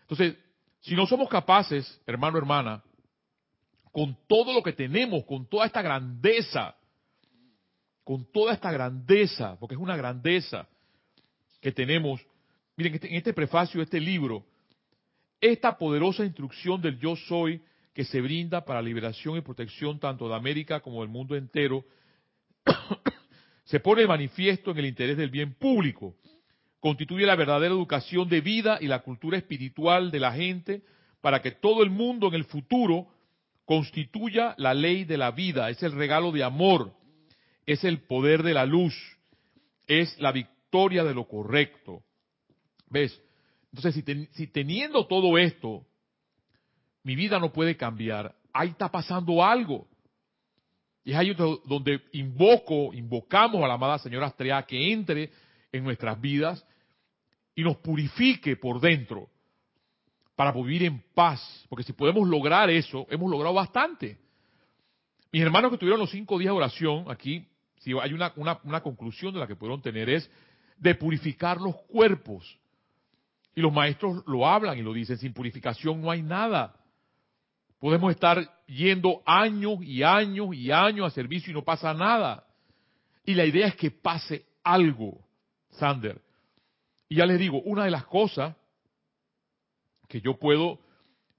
[0.00, 0.38] Entonces,
[0.80, 2.82] si no somos capaces, hermano, hermana,
[3.92, 6.74] con todo lo que tenemos, con toda esta grandeza,
[8.04, 10.66] con toda esta grandeza, porque es una grandeza
[11.60, 12.26] que tenemos,
[12.74, 14.46] miren, en este prefacio este libro,
[15.42, 17.62] esta poderosa instrucción del yo soy
[17.98, 21.84] que se brinda para liberación y protección tanto de América como del mundo entero,
[23.64, 26.14] se pone manifiesto en el interés del bien público,
[26.78, 30.82] constituye la verdadera educación de vida y la cultura espiritual de la gente
[31.20, 33.08] para que todo el mundo en el futuro
[33.64, 36.92] constituya la ley de la vida, es el regalo de amor,
[37.66, 38.94] es el poder de la luz,
[39.88, 42.04] es la victoria de lo correcto.
[42.90, 43.20] ¿Ves?
[43.72, 45.84] Entonces, si, teniendo todo esto,
[47.02, 49.86] mi vida no puede cambiar, ahí está pasando algo.
[51.04, 55.30] Y es ahí donde invoco, invocamos a la amada señora Astrea que entre
[55.72, 56.64] en nuestras vidas
[57.54, 59.28] y nos purifique por dentro
[60.36, 61.66] para vivir en paz.
[61.68, 64.18] Porque si podemos lograr eso, hemos logrado bastante.
[65.32, 67.46] Mis hermanos que tuvieron los cinco días de oración, aquí,
[67.78, 68.32] si hay una,
[68.64, 70.30] una conclusión de la que pudieron tener, es
[70.76, 72.58] de purificar los cuerpos.
[73.54, 76.77] Y los maestros lo hablan y lo dicen, sin purificación no hay nada.
[77.78, 82.44] Podemos estar yendo años y años y años a servicio y no pasa nada.
[83.24, 85.18] Y la idea es que pase algo,
[85.70, 86.20] Sander.
[87.08, 88.54] Y ya les digo, una de las cosas
[90.08, 90.80] que yo puedo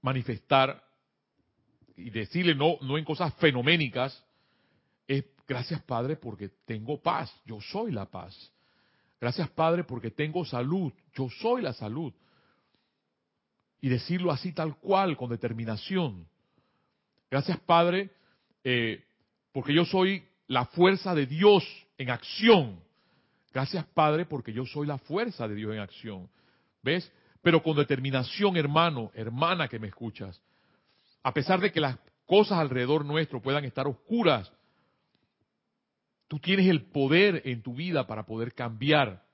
[0.00, 0.82] manifestar
[1.96, 4.24] y decirle no, no en cosas fenoménicas,
[5.06, 8.52] es gracias Padre porque tengo paz, yo soy la paz.
[9.20, 10.92] Gracias Padre porque tengo salud.
[11.14, 12.12] Yo soy la salud.
[13.82, 16.26] Y decirlo así tal cual, con determinación.
[17.30, 18.10] Gracias Padre
[18.64, 19.04] eh,
[19.52, 21.64] porque yo soy la fuerza de Dios
[21.96, 22.80] en acción.
[23.52, 26.28] Gracias Padre porque yo soy la fuerza de Dios en acción.
[26.82, 27.10] ¿Ves?
[27.42, 30.40] Pero con determinación, hermano, hermana que me escuchas.
[31.22, 34.52] A pesar de que las cosas alrededor nuestro puedan estar oscuras,
[36.30, 39.26] Tú tienes el poder en tu vida para poder cambiar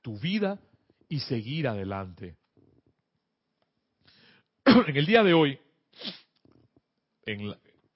[0.00, 0.58] tu vida
[1.06, 2.36] y seguir adelante.
[4.64, 5.58] En el día de hoy,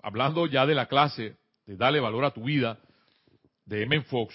[0.03, 1.37] hablando ya de la clase
[1.67, 2.79] de Dale valor a tu vida,
[3.65, 4.01] de M.
[4.03, 4.35] Fox,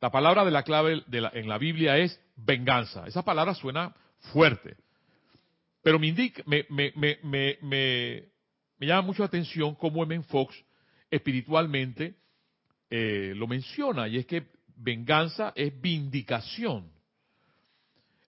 [0.00, 3.06] la palabra de la clave en la Biblia es venganza.
[3.06, 3.94] Esa palabra suena
[4.32, 4.76] fuerte,
[5.82, 10.22] pero me, indica, me, me, me, me, llama mucho la atención cómo M.
[10.24, 10.54] Fox
[11.10, 12.16] espiritualmente
[12.90, 16.90] eh, lo menciona, y es que venganza es vindicación.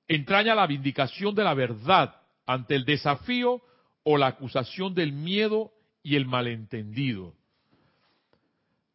[0.08, 3.62] Entraña la vindicación de la verdad ante el desafío
[4.02, 5.72] o la acusación del miedo
[6.02, 7.34] y el malentendido.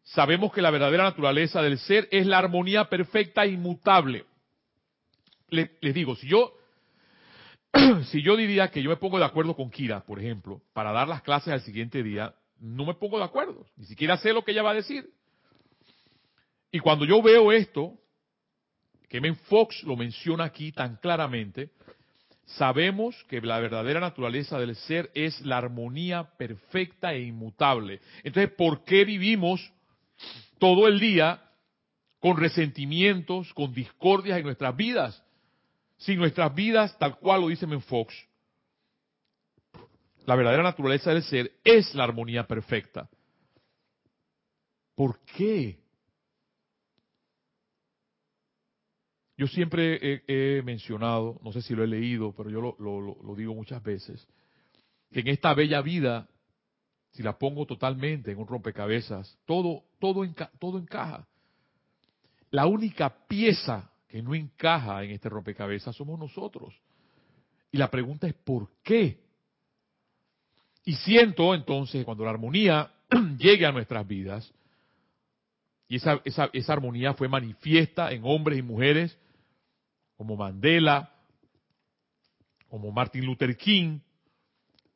[0.04, 4.26] sabemos que la verdadera naturaleza del ser es la armonía perfecta e inmutable.
[5.50, 6.54] Les, digo, si yo
[8.12, 11.08] si yo diría que yo me pongo de acuerdo con Kira, por ejemplo, para dar
[11.08, 14.52] las clases al siguiente día, no me pongo de acuerdo, ni siquiera sé lo que
[14.52, 15.10] ella va a decir.
[16.72, 17.98] Y cuando yo veo esto,
[19.10, 21.70] que Men Fox lo menciona aquí tan claramente,
[22.46, 28.02] sabemos que la verdadera naturaleza del ser es la armonía perfecta e inmutable.
[28.24, 29.72] Entonces, ¿por qué vivimos
[30.60, 31.42] todo el día
[32.20, 35.24] con resentimientos, con discordias en nuestras vidas?
[35.98, 38.14] Si nuestras vidas, tal cual lo dice Fox,
[40.26, 43.10] la verdadera naturaleza del ser es la armonía perfecta.
[44.96, 45.85] ¿Por qué?
[49.38, 53.84] Yo siempre he, mencionado, no sé si lo he leído, pero yo lo, digo muchas
[53.84, 54.26] veces,
[55.12, 56.30] que en esta bella vida,
[57.12, 60.26] si la pongo totalmente en un rompecabezas, todo, todo,
[60.58, 61.28] todo encaja.
[62.52, 66.74] La única pieza que no encaja en este rompecabezas somos nosotros.
[67.72, 69.20] Y la pregunta es ¿por qué?
[70.86, 72.90] Y siento entonces cuando la armonía
[73.38, 74.54] llegue a nuestras vidas,
[75.90, 79.20] y esa, esa, esa armonía fue manifiesta en hombres y mujeres
[80.16, 81.12] como Mandela,
[82.70, 84.00] como Martin Luther King,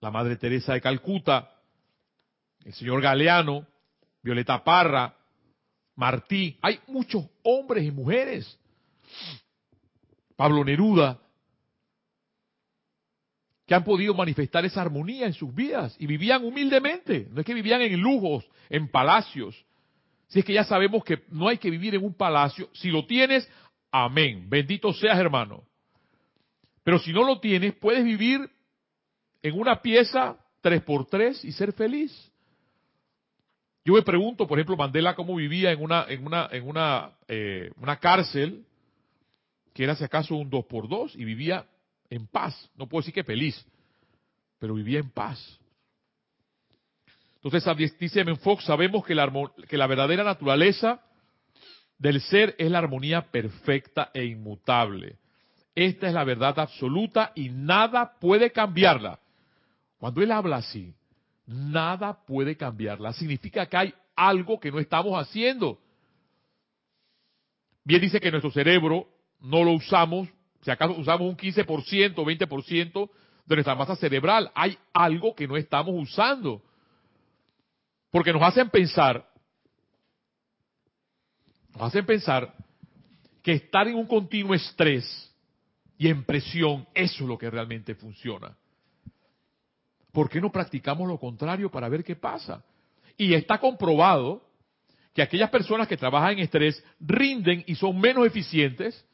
[0.02, 1.52] la Madre Teresa de Calcuta,
[2.66, 3.66] el señor Galeano,
[4.22, 5.16] Violeta Parra,
[5.96, 6.58] Martí.
[6.62, 8.60] Hay muchos hombres y mujeres
[10.40, 11.20] Pablo Neruda,
[13.66, 17.54] que han podido manifestar esa armonía en sus vidas y vivían humildemente, no es que
[17.54, 19.54] vivían en lujos, en palacios.
[20.28, 23.06] Si es que ya sabemos que no hay que vivir en un palacio, si lo
[23.06, 23.50] tienes,
[23.92, 25.64] amén, bendito seas hermano.
[26.84, 28.50] Pero si no lo tienes, puedes vivir
[29.42, 32.32] en una pieza 3x3 y ser feliz.
[33.86, 37.72] Yo me pregunto, por ejemplo, Mandela cómo vivía en una, en una, en una, eh,
[37.78, 38.66] una cárcel
[39.74, 41.66] que era si acaso un dos por dos y vivía
[42.10, 42.70] en paz.
[42.76, 43.66] No puedo decir que feliz,
[44.60, 45.60] pero vivía en paz.
[47.42, 49.32] Entonces, dice Fox, sabemos que la,
[49.68, 51.02] que la verdadera naturaleza
[52.00, 55.18] del ser es la armonía perfecta e inmutable.
[55.76, 59.20] Esta es la verdad absoluta y nada puede cambiarla.
[60.00, 60.94] Cuando él habla así,
[61.46, 63.14] nada puede cambiarla.
[63.14, 65.80] Significa que hay algo que no estamos haciendo.
[67.84, 69.08] Bien dice que nuestro cerebro
[69.42, 70.28] no lo usamos,
[70.62, 73.10] si acaso usamos un 15%, 20%
[73.46, 76.62] de nuestra masa cerebral, hay algo que no estamos usando.
[78.12, 79.29] Porque nos hacen pensar,
[81.74, 82.54] nos hacen pensar
[83.42, 85.34] que estar en un continuo estrés
[85.98, 88.56] y en presión, eso es lo que realmente funciona.
[90.12, 92.64] ¿Por qué no practicamos lo contrario para ver qué pasa?
[93.18, 94.42] Y está comprobado
[95.14, 99.06] que aquellas personas que trabajan en estrés rinden y son menos eficientes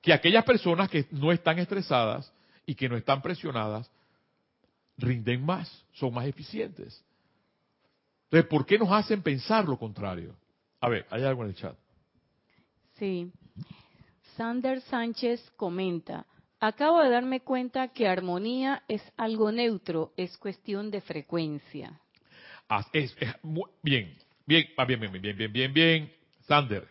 [0.00, 2.32] que aquellas personas que no están estresadas
[2.66, 3.90] y que no están presionadas
[4.98, 7.04] rinden más, son más eficientes.
[8.24, 10.34] Entonces, ¿por qué nos hacen pensar lo contrario?
[10.80, 11.76] A ver, hay algo en el chat.
[12.98, 13.30] Sí.
[14.36, 16.26] Sander Sánchez comenta,
[16.60, 22.00] acabo de darme cuenta que armonía es algo neutro, es cuestión de frecuencia.
[22.68, 23.16] Ah, es,
[23.82, 26.12] bien, bien, bien, bien, bien, bien, bien, bien,
[26.46, 26.88] Sander.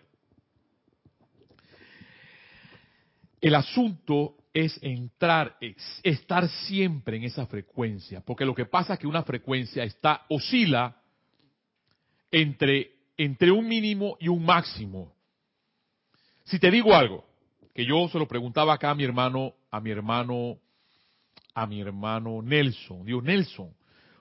[3.42, 5.58] El asunto es entrar,
[6.02, 11.00] estar siempre en esa frecuencia, porque lo que pasa es que una frecuencia está oscila
[12.32, 15.15] entre entre un mínimo y un máximo.
[16.46, 17.26] Si te digo algo,
[17.74, 20.58] que yo se lo preguntaba acá a mi hermano, a mi hermano,
[21.54, 23.74] a mi hermano Nelson, digo Nelson,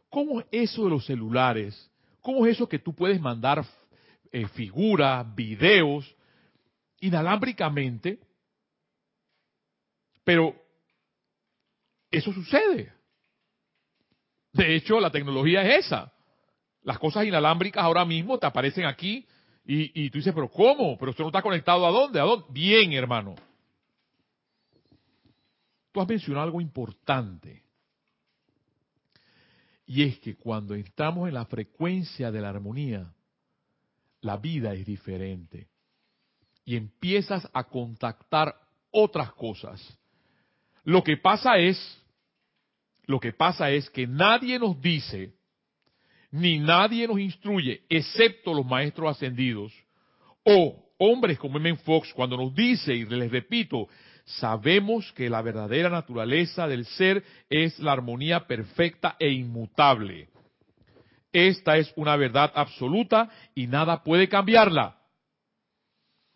[0.09, 1.91] ¿cómo es eso de los celulares?
[2.21, 3.65] ¿Cómo es eso que tú puedes mandar
[4.33, 6.15] eh, figuras, videos
[7.01, 8.19] inalámbricamente
[10.25, 10.57] pero
[12.11, 12.93] eso sucede.
[14.53, 16.13] De hecho, la tecnología es esa.
[16.83, 19.27] Las cosas inalámbricas ahora mismo te aparecen aquí
[19.67, 20.99] y, tú dices, pero ¿cómo?
[20.99, 22.21] Pero esto no está conectado a dónde?
[22.21, 22.47] ¿A dónde?
[22.51, 23.35] Bien, hermano.
[25.93, 27.63] Tú has mencionado algo importante.
[29.87, 33.13] Y es que cuando estamos en la frecuencia de la armonía,
[34.21, 35.69] la vida es diferente.
[36.65, 38.55] Y empiezas a contactar
[38.91, 39.99] otras cosas
[40.85, 41.79] lo que pasa es,
[43.07, 45.35] lo que pasa es que nadie nos dice,
[46.35, 49.73] ni nadie nos instruye, excepto los maestros ascendidos,
[50.43, 51.77] o hombres como M.
[51.77, 53.87] Fox, cuando nos dice, y les repito,
[54.25, 60.29] sabemos que la verdadera naturaleza del ser es la armonía perfecta e inmutable.
[61.33, 64.99] Esta es una verdad absoluta y nada puede cambiarla.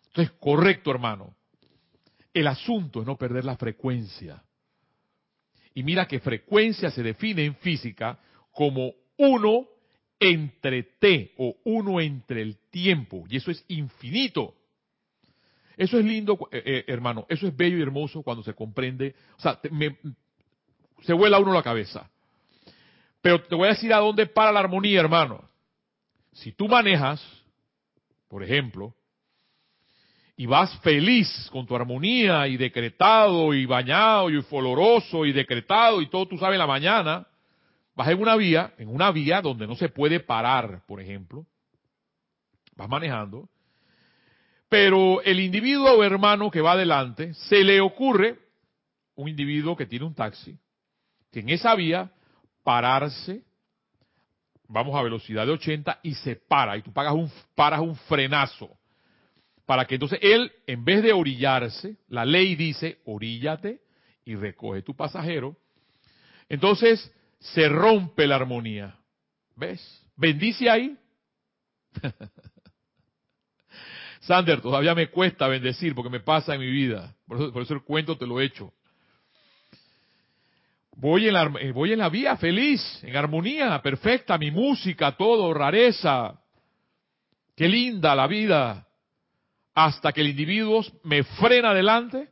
[0.07, 1.35] Entonces, correcto, hermano.
[2.33, 4.41] El asunto es no perder la frecuencia.
[5.73, 8.17] Y mira que frecuencia se define en física
[8.53, 9.67] como uno
[10.19, 13.25] entre T o uno entre el tiempo.
[13.29, 14.55] Y eso es infinito.
[15.77, 17.25] Eso es lindo, eh, eh, hermano.
[17.29, 19.15] Eso es bello y hermoso cuando se comprende.
[19.37, 19.59] O sea,
[21.01, 22.09] se vuela uno la cabeza.
[23.21, 25.49] Pero te voy a decir a dónde para la armonía, hermano.
[26.33, 27.21] Si tú manejas,
[28.27, 28.93] por ejemplo,
[30.35, 36.09] y vas feliz con tu armonía y decretado y bañado y foloroso y decretado y
[36.09, 37.27] todo tú sabes la mañana,
[37.95, 41.45] vas en una vía, en una vía donde no se puede parar, por ejemplo,
[42.75, 43.49] vas manejando,
[44.69, 48.37] pero el individuo o hermano que va adelante, se le ocurre,
[49.15, 50.57] un individuo que tiene un taxi,
[51.31, 52.11] que en esa vía
[52.63, 53.43] pararse,
[54.67, 58.79] vamos a velocidad de 80 y se para, y tú pagas un, paras un frenazo
[59.69, 63.81] para que entonces él, en vez de orillarse, la ley dice, oríllate
[64.25, 65.55] y recoge tu pasajero.
[66.49, 68.97] Entonces se rompe la armonía.
[69.55, 69.81] ¿Ves?
[70.15, 70.97] Bendice ahí.
[74.21, 77.15] Sander, todavía me cuesta bendecir porque me pasa en mi vida.
[77.27, 78.73] Por eso, por eso el cuento te lo he hecho.
[80.95, 85.53] Voy en, la, eh, voy en la vía feliz, en armonía, perfecta, mi música, todo,
[85.53, 86.41] rareza.
[87.55, 88.85] Qué linda la vida
[89.73, 92.27] hasta que el individuo me frena adelante.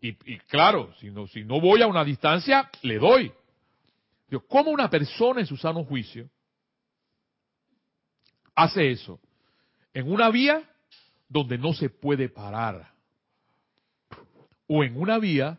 [0.00, 0.14] Y,
[0.46, 3.32] claro, si no, si no voy a una distancia, le doy.
[4.48, 6.28] ¿Cómo una persona en su sano juicio
[8.54, 9.20] hace eso?
[9.94, 10.62] En una vía
[11.28, 12.92] donde no se puede parar.
[14.66, 15.58] O en una vía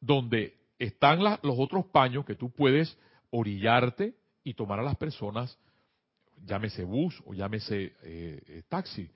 [0.00, 2.96] donde están los otros paños que tú puedes
[3.30, 5.56] orillarte y tomar a las personas,
[6.44, 9.10] llámese bus o llámese eh, eh, taxi.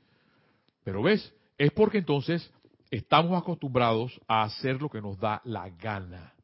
[0.84, 2.52] Pero ves, es porque entonces
[2.90, 6.34] estamos acostumbrados a hacer lo que nos da la gana.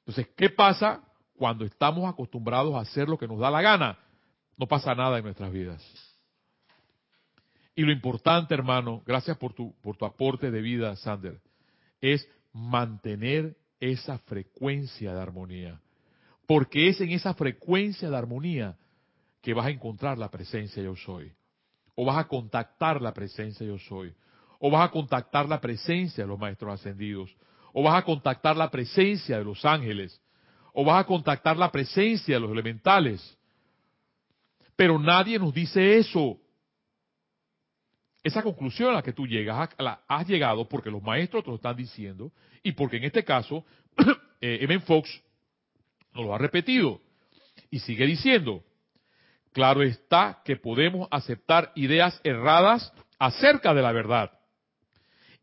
[0.00, 1.02] Entonces, ¿qué pasa
[1.36, 3.98] cuando estamos acostumbrados a hacer lo que nos da la gana?
[4.56, 5.82] No pasa nada en nuestras vidas.
[7.74, 11.40] Y lo importante, hermano, gracias por tu, por tu aporte de vida, Sander,
[12.00, 15.80] es mantener esa frecuencia de armonía.
[16.46, 18.76] Porque es en esa frecuencia de armonía
[19.40, 21.32] que vas a encontrar la presencia yo soy
[21.94, 24.14] o vas a contactar la presencia yo soy,
[24.58, 27.34] o vas a contactar la presencia de los maestros ascendidos,
[27.72, 30.20] o vas a contactar la presencia de los ángeles,
[30.72, 33.38] o vas a contactar la presencia de los elementales.
[34.76, 36.38] Pero nadie nos dice eso.
[38.22, 41.56] Esa conclusión a la que tú llegas, la has llegado porque los maestros te lo
[41.56, 42.30] están diciendo
[42.62, 43.64] y porque en este caso,
[44.40, 45.22] eh, Fox
[46.14, 47.00] nos lo ha repetido
[47.70, 48.62] y sigue diciendo,
[49.52, 54.32] Claro está que podemos aceptar ideas erradas acerca de la verdad.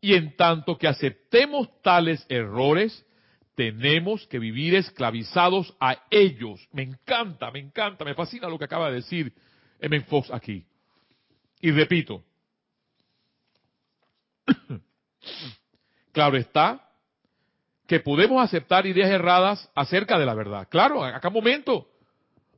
[0.00, 3.06] Y en tanto que aceptemos tales errores,
[3.54, 6.66] tenemos que vivir esclavizados a ellos.
[6.72, 9.32] Me encanta, me encanta, me fascina lo que acaba de decir
[9.80, 10.00] M.
[10.02, 10.64] Fox aquí.
[11.60, 12.24] Y repito,
[16.12, 16.86] claro está
[17.86, 20.68] que podemos aceptar ideas erradas acerca de la verdad.
[20.70, 21.88] Claro, acá un momento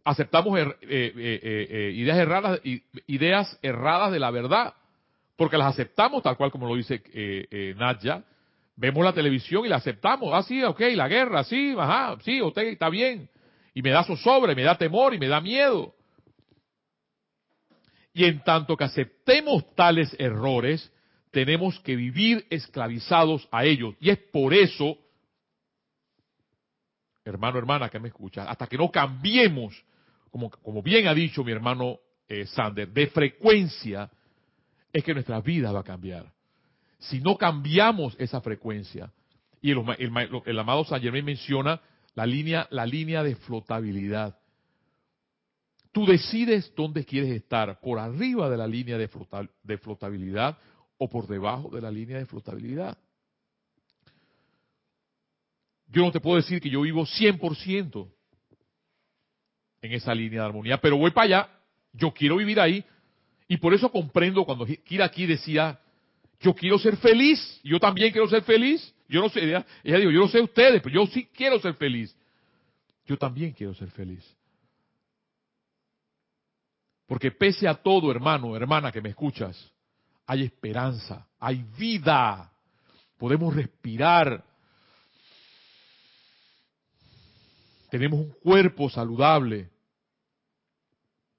[0.04, 2.60] aceptamos er, eh, eh, eh, ideas erradas
[3.06, 4.74] ideas erradas de la verdad
[5.36, 7.02] porque las aceptamos tal cual como lo dice
[7.78, 8.24] Nadja
[8.76, 10.30] vemos la televisión y la aceptamos.
[10.32, 13.28] Ah sí ok la guerra sí ajá sí ok está bien.
[13.74, 15.94] Y me da zozobra me da temor y me da miedo.
[18.14, 20.92] Y en tanto que aceptemos tales errores
[21.30, 23.94] tenemos que vivir esclavizados a ellos.
[24.00, 24.98] Y es por eso
[27.24, 29.82] hermano, hermana que me escucha, hasta que no cambiemos
[30.30, 34.10] como, bien ha dicho mi hermano eh, Sander, de frecuencia,
[34.90, 36.32] es que nuestra vida va a cambiar.
[37.02, 39.12] Si no cambiamos esa frecuencia,
[39.60, 41.80] y el, amado San Germain menciona
[42.14, 44.38] la línea, la línea de flotabilidad.
[45.92, 49.08] Tú decides dónde quieres estar, por arriba de la línea de,
[49.62, 50.58] de flotabilidad
[50.96, 52.96] o por debajo de la línea de flotabilidad.
[55.88, 58.08] Yo no te puedo decir que yo vivo 100%
[59.82, 61.50] en esa línea de armonía, pero voy para allá,
[61.92, 62.84] yo quiero vivir ahí,
[63.48, 65.78] y por eso comprendo cuando Kira aquí decía,
[66.42, 70.20] yo quiero ser feliz, yo también quiero ser feliz, yo no sé, ella, dijo, yo
[70.20, 72.14] no sé ustedes, pero yo sí quiero ser feliz,
[73.06, 74.24] yo también quiero ser feliz.
[77.06, 79.72] Porque pese a todo, hermano, hermana que me escuchas,
[80.26, 82.50] hay esperanza, hay vida,
[83.18, 84.44] podemos respirar,
[87.90, 89.72] tenemos un cuerpo saludable,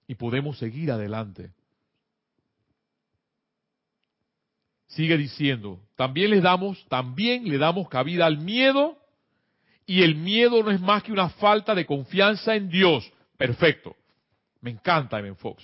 [0.08, 1.52] y podemos seguir adelante.
[4.96, 8.98] Sigue diciendo, también le damos, también le damos cabida al miedo
[9.88, 13.12] y el miedo no es más que una falta de confianza en Dios.
[13.38, 13.96] Perfecto.
[14.62, 15.34] Me encanta M.
[15.36, 15.64] Fox.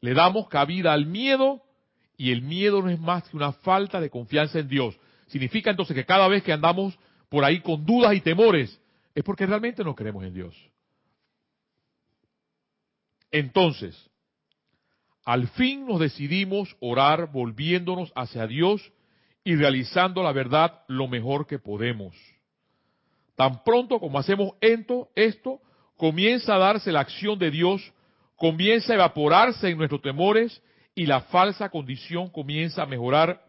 [0.00, 1.62] Le damos cabida al miedo
[2.16, 4.98] y el miedo no es más que una falta de confianza en Dios.
[5.28, 6.98] Significa entonces que cada vez que andamos
[7.28, 8.78] por ahí con dudas y temores,
[9.14, 10.54] es porque realmente no creemos en Dios.
[13.30, 14.10] Entonces,
[15.24, 18.92] al fin nos decidimos orar volviéndonos hacia Dios
[19.44, 22.16] y realizando la verdad lo mejor que podemos.
[23.36, 25.60] Tan pronto como hacemos esto,
[25.96, 27.92] comienza a darse la acción de Dios,
[28.36, 30.62] comienza a evaporarse en nuestros temores
[30.94, 33.44] y la falsa condición comienza a mejorar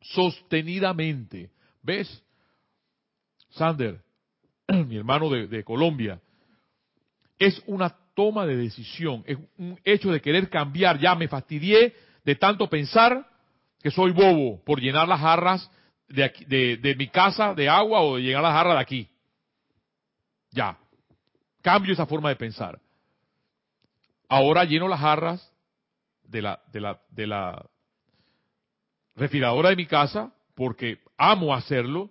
[0.00, 1.50] sostenidamente.
[1.82, 2.22] ¿Ves?
[3.50, 4.02] Sander,
[4.68, 6.20] mi hermano de Colombia,
[7.38, 10.98] es una toma de decisión, es un hecho de querer cambiar.
[10.98, 11.94] Ya me fastidié
[12.24, 13.24] de tanto pensar
[13.80, 15.70] que soy bobo por llenar las jarras
[16.08, 19.08] de, de, mi casa de agua o de llenar las jarras de aquí.
[20.50, 20.76] Ya.
[21.62, 22.80] Cambio esa forma de pensar.
[24.28, 25.52] Ahora lleno las jarras
[26.24, 27.66] de la, de la, de la
[29.14, 32.10] refrigeradora de mi casa porque amo hacerlo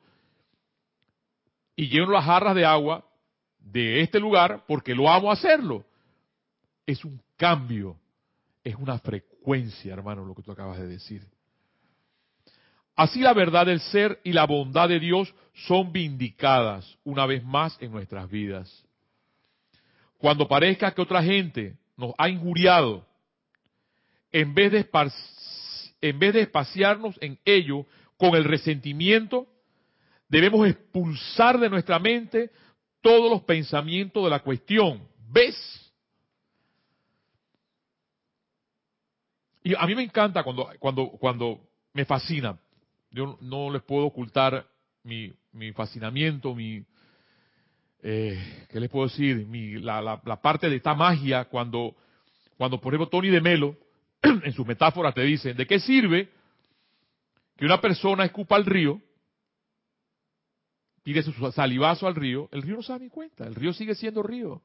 [1.76, 3.04] y lleno las jarras de agua
[3.60, 5.84] de este lugar porque lo amo hacerlo
[6.88, 8.00] es un cambio,
[8.64, 11.22] es una frecuencia, hermano, lo que tú acabas de decir.
[12.96, 15.32] Así la verdad del ser y la bondad de Dios
[15.68, 18.84] son vindicadas una vez más en nuestras vidas.
[20.18, 23.06] Cuando parezca que otra gente nos ha injuriado,
[24.32, 24.90] en vez de,
[26.02, 27.86] en vez de espaciarnos en ello
[28.18, 29.48] con el resentimiento,
[30.28, 32.50] debemos expulsar de nuestra mente
[33.02, 35.08] todos los pensamientos de la cuestión.
[35.30, 35.87] ¿Ves?
[39.68, 41.60] Y a mí me encanta cuando, cuando, cuando
[41.92, 42.58] me fascina.
[43.12, 44.66] Yo no les puedo ocultar
[45.04, 46.86] mi, mi fascinamiento, mi,
[48.02, 49.46] eh, ¿qué les puedo decir?
[49.46, 51.98] Mi, la, la, la, parte de esta magia cuando,
[52.56, 53.76] cuando por ejemplo Tony de Melo,
[54.22, 56.30] en sus metáforas te dice, ¿de qué sirve
[57.58, 59.02] que una persona escupa al río,
[61.04, 62.48] tire su salivazo al río?
[62.54, 64.62] El río no se da ni cuenta, el río sigue siendo río.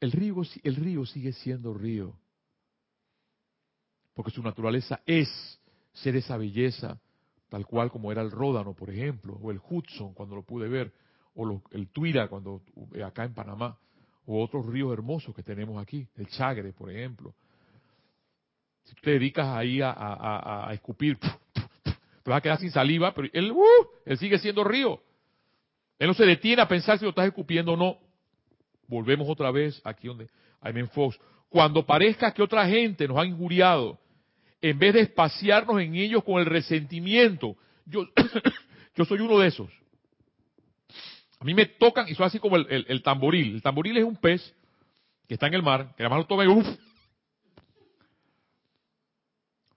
[0.00, 2.18] El río, el río sigue siendo río
[4.18, 5.28] porque su naturaleza es
[5.92, 7.00] ser esa belleza,
[7.48, 10.92] tal cual como era el Ródano, por ejemplo, o el Hudson cuando lo pude ver,
[11.36, 12.60] o el Tuira cuando
[12.94, 13.78] eh, acá en Panamá,
[14.26, 17.32] o otros ríos hermosos que tenemos aquí, el Chagre, por ejemplo.
[18.82, 23.52] Si tú te dedicas ahí a, escupir, te vas a quedar sin saliva, pero él,
[23.52, 25.00] uh, él sigue siendo río.
[25.96, 27.98] Él no se detiene a pensar si lo estás escupiendo o no.
[28.88, 30.28] Volvemos otra vez aquí donde
[30.60, 31.20] hay Fox.
[31.48, 33.96] Cuando parezca que otra gente nos ha injuriado,
[34.60, 37.56] en vez de espaciarnos en ellos con el resentimiento.
[37.86, 38.06] Yo,
[38.96, 39.70] yo soy uno de esos.
[41.40, 43.54] A mí me tocan y son así como el, tamboril.
[43.54, 44.54] El tamboril es un pez
[45.28, 46.66] que está en el mar, que además lo toma y ¡uf!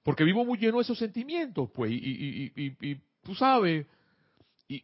[0.04, 3.86] Porque vivo muy lleno de esos sentimientos, pues, y, y, y, y tú sabes,
[4.68, 4.84] y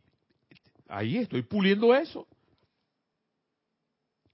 [0.88, 2.28] ahí estoy puliendo eso.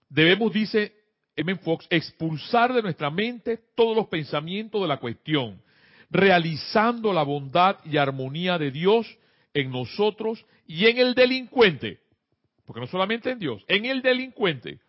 [0.10, 1.03] Debemos, dice
[1.36, 1.56] M.
[1.58, 5.62] Fox, expulsar de nuestra mente todos los pensamientos de la cuestión,
[6.10, 9.18] realizando la bondad y armonía de Dios
[9.54, 12.00] en nosotros y en el delincuente.
[12.66, 14.80] Porque no solamente en Dios, en el delincuente.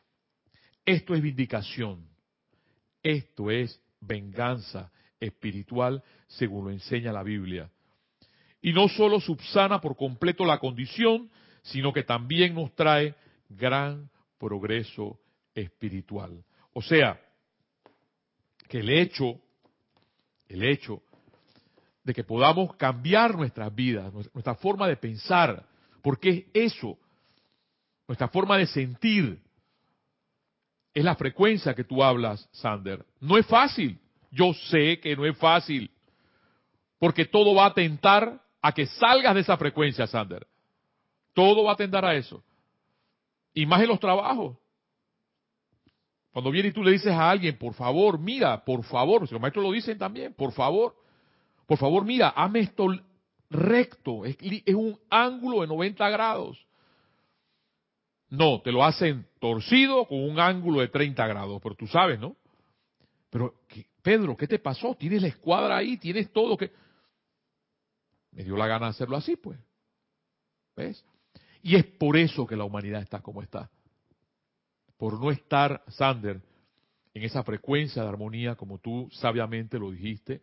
[0.84, 2.07] Esto es vindicación.
[3.03, 7.70] Esto es venganza espiritual según lo enseña la Biblia.
[8.61, 11.30] Y no solo subsana por completo la condición,
[11.62, 13.14] sino que también nos trae
[13.49, 15.18] gran progreso
[15.55, 16.45] espiritual.
[16.73, 17.21] O sea,
[18.69, 19.41] que el hecho,
[20.49, 21.03] el hecho
[22.03, 25.67] de que podamos cambiar nuestras vidas, nuestra forma de pensar,
[26.03, 26.99] porque es eso,
[28.07, 29.41] nuestra forma de sentir,
[30.93, 33.05] es la frecuencia que tú hablas, Sander.
[33.21, 33.99] No es fácil,
[34.31, 35.91] yo sé que no es fácil,
[36.99, 40.47] porque todo va a tentar a que salgas de esa frecuencia, Sander.
[41.33, 42.43] Todo va a tender a eso.
[43.53, 44.57] Y más en los trabajos.
[46.35, 49.41] Cuando viene y tú le dices a alguien, por favor, mira, por favor, si los
[49.41, 50.97] maestros lo dicen también, por favor,
[51.64, 52.89] por favor, mira, hazme esto
[53.49, 54.37] recto, es,
[54.74, 56.66] un ángulo de 90 grados.
[58.30, 62.35] No, te lo hacen torcido con un ángulo de 30 grados, pero tú sabes, ¿no?
[63.30, 63.55] Pero,
[64.03, 64.97] Pedro, ¿qué te pasó?
[64.97, 66.72] Tienes la escuadra ahí, tienes todo que...
[68.32, 69.61] Me dio la gana de hacerlo así, pues.
[70.74, 71.05] ¿Ves?
[71.62, 73.70] Y es por eso que la humanidad está como está
[74.97, 76.40] por no estar, Sander,
[77.14, 80.42] en esa frecuencia de armonía como tú sabiamente lo dijiste,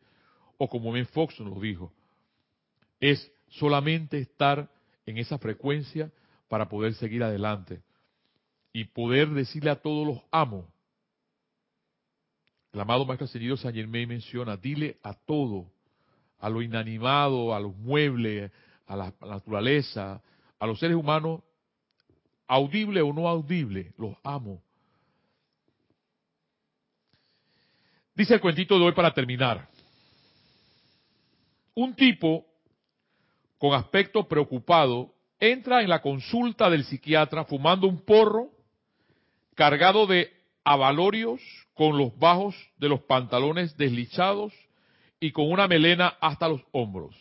[0.58, 1.92] o como Ben Fox nos dijo.
[3.00, 4.70] Es solamente estar
[5.06, 6.12] en esa frecuencia
[6.48, 7.82] para poder seguir adelante
[8.74, 10.72] y poder decirle a todos los amo.
[12.74, 15.72] El amado Maestro Ascendido San Germain menciona, dile a todo,
[16.40, 18.52] a lo inanimado, a los muebles,
[18.88, 20.22] a la, naturaleza,
[20.60, 21.42] a los seres humanos,
[22.52, 24.62] audible o no audible, los amo.
[28.14, 29.70] Dice el cuentito de hoy para terminar.
[31.74, 32.46] Un tipo
[33.58, 38.50] con aspecto preocupado entra en la consulta del psiquiatra fumando un porro
[39.56, 40.30] cargado de
[40.66, 41.40] avalorios
[41.74, 44.52] con los bajos de los pantalones deslichados
[45.22, 47.16] y con una melena hasta los hombros.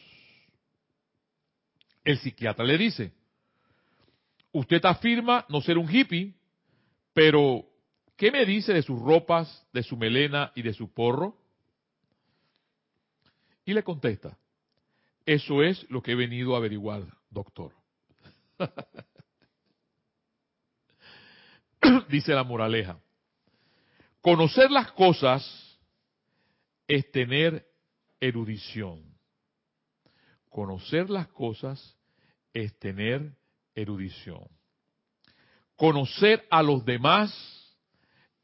[2.02, 3.19] El psiquiatra le dice,
[4.52, 6.34] usted afirma no ser un hippie,
[7.12, 7.64] pero
[8.16, 11.36] ¿qué me dice de sus ropas, de su melena y de su porro?
[13.64, 14.36] Y le contesta,
[15.24, 17.72] eso es lo que he venido a averiguar, doctor.
[22.08, 23.00] Dice la moraleja,
[24.20, 25.78] conocer las cosas
[26.86, 27.66] es tener
[28.20, 29.02] erudición.
[30.48, 31.96] Conocer las cosas
[32.52, 33.32] es tener
[33.74, 34.44] erudición.
[35.76, 37.32] Conocer a los demás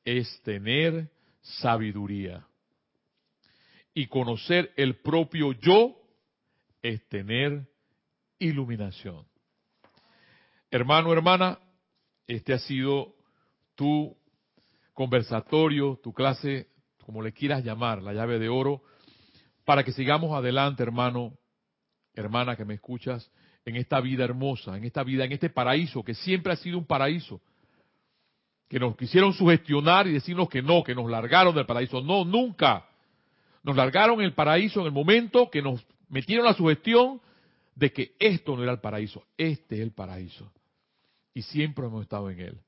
[0.05, 1.11] es tener
[1.41, 2.47] sabiduría.
[3.93, 5.97] Y conocer el propio yo
[6.83, 7.67] es tener
[8.39, 9.27] iluminación.
[10.71, 11.59] Hermano, hermana,
[12.27, 13.15] este ha sido
[13.75, 14.17] tu
[14.93, 16.69] conversatorio, tu clase,
[17.05, 18.83] como le quieras llamar, la llave de oro,
[19.65, 21.37] para que sigamos adelante, hermano,
[22.15, 23.31] hermana que me escuchas,
[23.67, 26.87] en esta vida hermosa, en esta vida, en este paraíso, que siempre ha sido un
[26.87, 27.41] paraíso,
[28.69, 32.01] que nos quisieron sugestionar y decirnos que no, que nos largaron del paraíso.
[32.01, 32.87] No, nunca.
[33.63, 37.21] Nos largaron el paraíso en el momento que nos metieron la sugestión
[37.75, 40.51] de que esto no era el paraíso, este es el paraíso.
[41.35, 42.61] Y siempre hemos estado en él.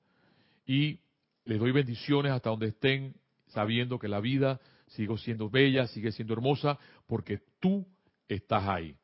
[0.66, 0.99] Y
[1.44, 3.14] les doy bendiciones hasta donde estén,
[3.46, 7.86] sabiendo que la vida sigue siendo bella, sigue siendo hermosa, porque tú
[8.28, 8.94] estás ahí.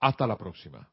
[0.00, 0.88] Hasta la próxima.